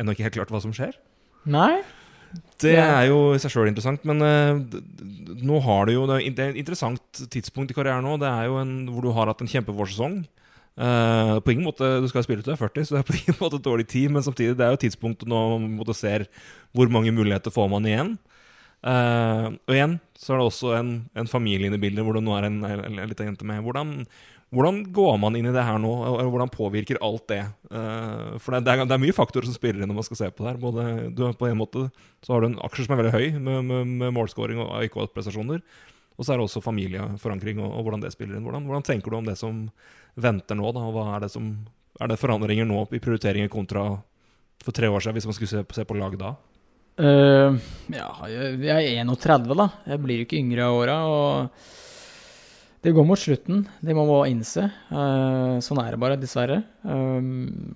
[0.01, 0.97] ennå ikke helt klart hva som skjer.
[1.53, 1.83] Nei?
[2.63, 4.79] Det er jo i seg sjøl interessant, men eh,
[5.45, 8.17] nå har du jo Det det er et interessant tidspunkt i karrieren nå.
[8.23, 10.23] Det er jo en, hvor du har hatt en kjempevårsesong.
[10.73, 13.17] Eh, på ingen måte Du skal spille til du er 40, så det er på
[13.19, 16.27] ingen måte dårlig tid, men samtidig det er jo et tidspunkt nå man måtte ser
[16.73, 18.15] hvor mange muligheter får man igjen.
[18.83, 22.25] Uh, og igjen så er det også en, en familie inne i bildet, hvor det
[22.25, 23.61] nå er en, en, en liten jente med.
[23.63, 23.93] Hvordan,
[24.51, 27.45] hvordan går man inn i det her nå, og hvordan påvirker alt det?
[27.71, 30.23] Uh, for det, det, er, det er mye faktorer som spiller inn når man skal
[30.25, 30.61] se på det her.
[30.65, 31.87] Både, du, på en måte
[32.25, 35.63] så har du en aksjer som er veldig høy, med, med, med målscoring og IK-prestasjoner.
[36.19, 38.45] Og så er det også familieforankring og, og hvordan det spiller inn.
[38.49, 39.69] Hvordan, hvordan tenker du om det som
[40.15, 40.87] venter nå, da?
[40.89, 41.55] Og hva er det som
[42.01, 43.85] Er det forandringer nå i prioriteringer kontra
[44.63, 46.33] for tre år siden, hvis man skulle se, se på lag da?
[47.01, 47.57] Uh,
[47.89, 49.69] ja, jeg er 31, da.
[49.89, 50.97] Jeg blir ikke yngre av åra.
[51.09, 54.67] Og det går mot slutten, det må man innse.
[54.93, 56.61] Uh, sånn er det bare, dessverre.
[56.85, 57.21] Uh,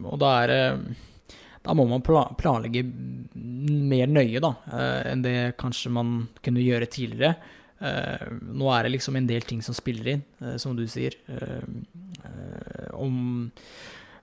[0.05, 0.63] og da er det
[1.67, 4.53] Da må man planlegge mer nøye, da,
[5.11, 7.35] enn det kanskje man kunne gjøre tidligere.
[8.55, 10.23] Nå er det liksom en del ting som spiller inn,
[10.63, 11.19] som du sier.
[12.27, 13.51] Eh, om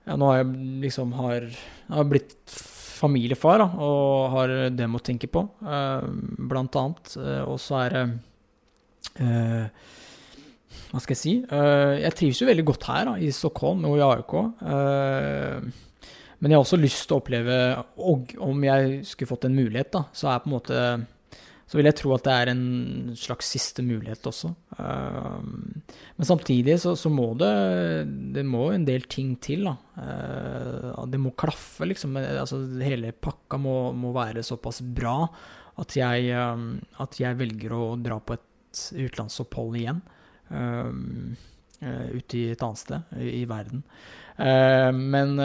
[0.04, 0.48] Ja, nå har jeg
[0.82, 1.46] liksom har,
[1.88, 2.52] har blitt
[2.94, 6.04] familiefar, da, og har dem å tenke på, eh,
[6.50, 7.14] blant annet.
[7.16, 8.04] Eh, og så er det
[9.24, 9.88] eh,
[10.90, 11.34] Hva skal jeg si?
[11.48, 14.36] Eh, jeg trives jo veldig godt her, da, i Stockholm og i AIK.
[14.74, 15.82] Eh,
[16.40, 17.54] men jeg har også lyst til å oppleve
[18.04, 20.80] Og om jeg skulle fått en mulighet, da, så er på en måte
[21.64, 22.64] så vil jeg tro at det er en
[23.16, 24.50] slags siste mulighet også.
[24.76, 25.46] Eh,
[26.18, 27.52] men samtidig så, så må det
[28.36, 29.74] Det må en del ting til, da.
[30.04, 32.18] Eh, det må klaffe, liksom.
[32.20, 35.22] Altså, hele pakka må, må være såpass bra
[35.80, 36.66] at jeg, eh,
[37.02, 40.04] at jeg velger å dra på et utenlandsopphold igjen.
[40.52, 40.92] Eh,
[42.14, 43.82] ute i et annet sted i, verden.
[44.38, 45.36] Men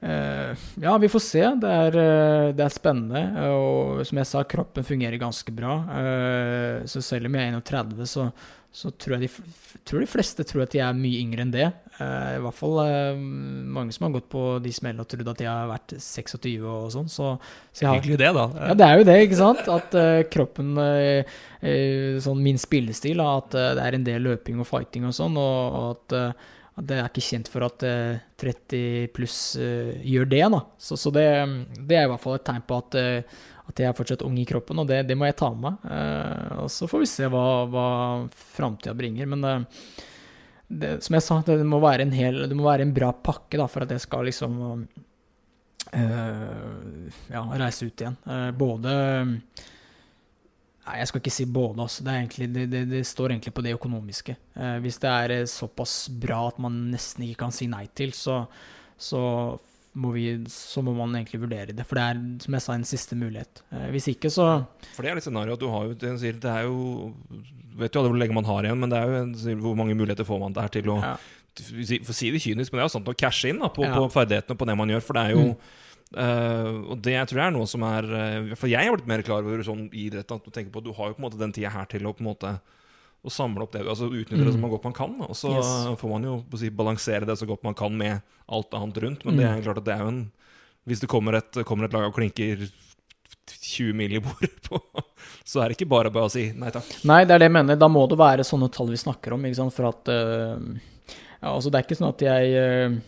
[0.00, 1.42] ja, vi får se.
[1.62, 3.24] Det er, eh, det er spennende.
[3.50, 5.80] Og som jeg sa, kroppen fungerer ganske bra.
[5.98, 8.28] Eh, så selv om jeg er 31, så,
[8.70, 11.66] så tror jeg de, tror de fleste tror at jeg er mye yngre enn det.
[11.98, 15.42] Eh, I hvert fall eh, mange som har gått på de smellene og trodd at
[15.42, 17.08] jeg har vært 26 og sånn.
[17.10, 17.32] Så,
[17.72, 18.44] så jeg har, Hyggelig det, da.
[18.68, 19.64] ja, det er jo det, ikke sant?
[19.72, 24.62] At eh, kroppen eh, eh, Sånn min spillestil, at eh, det er en del løping
[24.62, 29.08] og fighting og sånn, og, eh, at det er ikke kjent for at eh, 30
[29.16, 30.60] pluss eh, gjør det, da.
[30.78, 31.26] Så, så det,
[31.78, 34.36] det er i hvert fall et tegn på at, eh, at jeg er fortsatt ung
[34.38, 35.88] i kroppen, og det, det må jeg ta med meg.
[35.96, 37.88] Eh, og så får vi se hva, hva
[38.54, 39.30] framtida bringer.
[39.32, 39.82] Men eh,
[40.68, 43.66] det, som jeg sa, det må være en hel må være en bra pakke da,
[43.70, 44.58] for at jeg skal liksom
[45.96, 48.18] uh, ja, reise ut igjen.
[48.28, 48.92] Uh, både
[50.88, 52.04] Nei, jeg skal ikke si både, altså.
[52.06, 54.34] Det, egentlig, det, det, det står egentlig på det økonomiske.
[54.56, 58.14] Eh, hvis det er eh, såpass bra at man nesten ikke kan si nei til,
[58.16, 58.38] så,
[58.96, 59.20] så,
[59.98, 61.84] må vi, så må man egentlig vurdere det.
[61.88, 63.60] For det er, som jeg sa, en siste mulighet.
[63.74, 64.46] Eh, hvis ikke, så
[64.94, 65.58] For det er litt scenarioet.
[65.60, 67.12] at du har jo det, sier, det er jo
[67.78, 69.94] Vet jo alle hvor lenge man har igjen, men det er jo en, hvor mange
[69.94, 71.12] muligheter får man der til å ja.
[71.58, 73.84] For å si det kynisk, men det er jo sånn å cashe inn da, på,
[73.86, 73.92] Ja.
[73.98, 75.04] på ferdighetene på det man gjør.
[75.06, 75.54] For det er jo Mm.
[76.16, 79.06] Eh, Og det jeg tror jeg er noe som er uh, For jeg har blitt
[79.10, 81.22] mer klar over sånn i idretten at du tenker på at du har jo på
[81.22, 82.58] en måte den tida her til å på en måte
[83.26, 84.60] å samle opp det, altså utnytte det Mm.
[84.62, 85.14] så godt man kan.
[85.26, 86.00] Og så Yes.
[86.00, 89.24] får man jo si, balansere det så godt man kan med alt annet rundt.
[89.26, 89.58] Men det Mm.
[89.58, 90.32] er klart at det er jo en
[90.86, 92.70] Hvis det kommer et, kommer et lag og klinker
[93.60, 94.80] 20 mil i bordet på,
[95.44, 96.86] så er det ikke bare bare å si nei takk.
[97.04, 97.76] Nei, det er det jeg mener.
[97.76, 99.42] Da må det være sånne tall vi snakker om.
[99.44, 99.74] Ikke sant?
[99.74, 100.56] For at uh,
[101.42, 103.00] ja, altså Det er ikke sånn at jeg uh,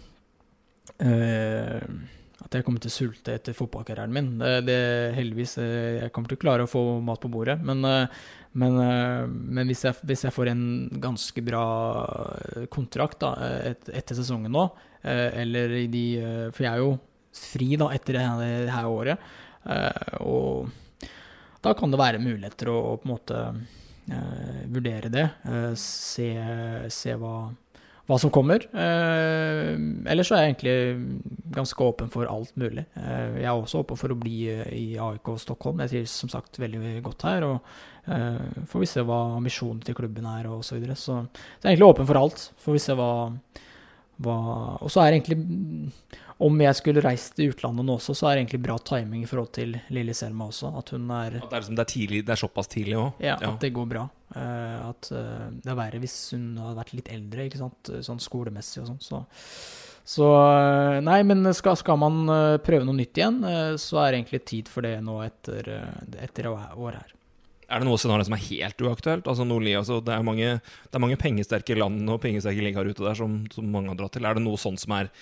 [1.06, 1.80] eh,
[2.50, 4.30] At jeg kommer til å sulte etter fotballkarrieren min.
[4.40, 4.78] Det, det
[5.14, 5.52] Heldigvis.
[5.62, 7.54] eh, jeg kommer til å klare å få mat på bordet.
[7.62, 8.24] Men, eh,
[8.58, 10.64] men, eh, men hvis, jeg, hvis jeg får en
[10.98, 11.62] ganske bra
[12.74, 13.30] kontrakt da,
[13.70, 14.66] et, etter sesongen nå,
[15.06, 16.02] eller i de
[16.52, 16.90] For jeg er jo
[17.32, 18.24] fri da etter det
[18.68, 19.30] her, året.
[20.20, 20.68] og
[21.62, 23.38] da kan det være muligheter å, å på en måte
[24.68, 25.24] vurdere det.
[25.80, 26.28] se
[26.92, 27.54] se hva,
[28.10, 28.64] hva som kommer.
[28.74, 29.70] Eh,
[30.10, 30.74] ellers så er jeg egentlig
[31.54, 32.84] ganske åpen for alt mulig.
[32.98, 35.82] Eh, jeg er også åpen for å bli eh, i AIK Stockholm.
[35.84, 37.46] Jeg trives som sagt veldig godt her.
[37.46, 40.98] og eh, Får vi se hva ambisjonen til klubben er og så videre.
[40.98, 42.46] Så, så jeg er egentlig åpen for alt.
[42.64, 43.10] Får vi se hva,
[44.26, 44.38] hva
[44.80, 45.38] Og så er det egentlig
[46.40, 49.28] Om jeg skulle reist til utlandet nå også, så er det egentlig bra timing i
[49.30, 50.74] forhold til lille Selma også.
[50.82, 53.22] At hun er At det er, liksom, det er, tidlig, det er såpass tidlig òg.
[53.22, 54.08] ja, at det går bra.
[54.36, 57.92] Eh, at eh, det er verre hvis hun hadde vært litt eldre, ikke sant?
[58.06, 59.00] sånn skolemessig og sånn.
[59.02, 59.22] Så,
[60.14, 62.22] Så eh, Nei, men skal, skal man
[62.64, 63.40] prøve noe nytt igjen,
[63.80, 65.72] så er det egentlig tid for det nå etter,
[66.22, 67.16] etter år her.
[67.70, 69.28] Er det noe scenario som er helt uaktuelt?
[69.30, 73.04] Altså, Nordli, altså, det, er mange, det er mange pengesterke land og pengesterke ligaer ute
[73.06, 74.26] der som, som, mange har dratt til.
[74.26, 75.12] Er det noe sånt som er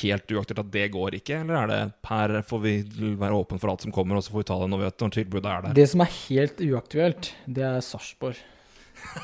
[0.00, 2.74] helt uaktuelt at det går ikke, eller er det per får vi
[3.20, 5.04] være åpen for alt som kommer, og så får vi ta det når, vi vet,
[5.04, 5.76] når tilbudet er der?
[5.76, 8.40] Det som er helt uaktuelt, det er Sarpsborg.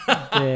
[0.07, 0.53] Det,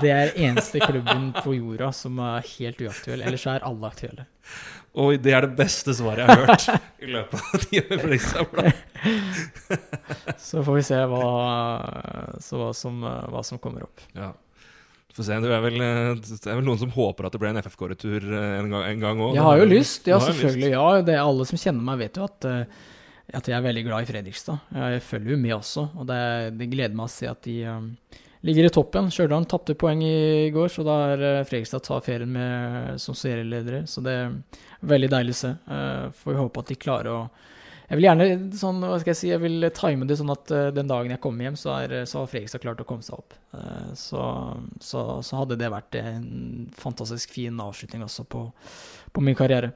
[0.00, 3.24] det, er eneste klubben på jorda som er helt uaktuell.
[3.26, 4.26] Ellers er alle aktuelle.
[4.94, 6.66] Oi, det er det beste svaret jeg har hørt
[7.02, 8.74] i løpet av tiden for Riksdagbladet.
[10.46, 11.26] så får vi se hva,
[12.38, 14.04] hva, som, hva som, kommer opp.
[14.14, 14.30] Ja.
[15.14, 17.62] Får se, det er, vel, det er, vel, noen som håper at det ble en
[17.64, 19.34] FFK-retur en gang òg?
[19.34, 20.70] Jeg har jo lyst, ja selvfølgelig.
[20.76, 23.84] Ja, det er alle som kjenner meg, vet jo at, eh, at jeg er veldig
[23.88, 24.74] glad i Fredrikstad.
[24.78, 26.20] Jeg følger jo med også, og det,
[26.60, 27.58] det gleder meg å se at de
[28.44, 29.08] ligger i toppen.
[29.12, 33.84] Stjørdal tapte poeng i går, så da er eh, Fredrikstad tar ferien med, som serieledere.
[33.90, 34.36] Så det er
[34.84, 35.52] veldig deilig å se.
[35.68, 37.18] Uh, får vi håpe at de klarer å
[37.84, 38.26] Jeg vil gjerne
[38.56, 41.44] sånn, hva skal jeg si, jeg vil time det sånn at den dagen jeg kommer
[41.44, 43.36] hjem, så, er, så har Fredrikstad klart å komme seg opp.
[43.92, 44.22] Så,
[44.80, 48.46] så, så, hadde det vært en fantastisk fin avslutning også på,
[49.12, 49.74] på min karriere.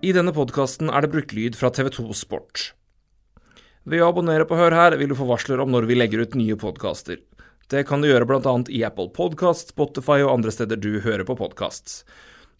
[0.00, 2.70] I denne podkasten er det brukt lyd fra TV2 Sport.
[3.88, 6.36] Ved å abonnere på Hør her vil du få varsler om når vi legger ut
[6.36, 7.22] nye podkaster.
[7.72, 8.54] Det kan du gjøre bl.a.
[8.68, 12.02] i Apple Podkast, Spotify og andre steder du hører på podkast.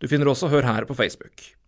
[0.00, 1.59] Du finner også Hør her på Facebook.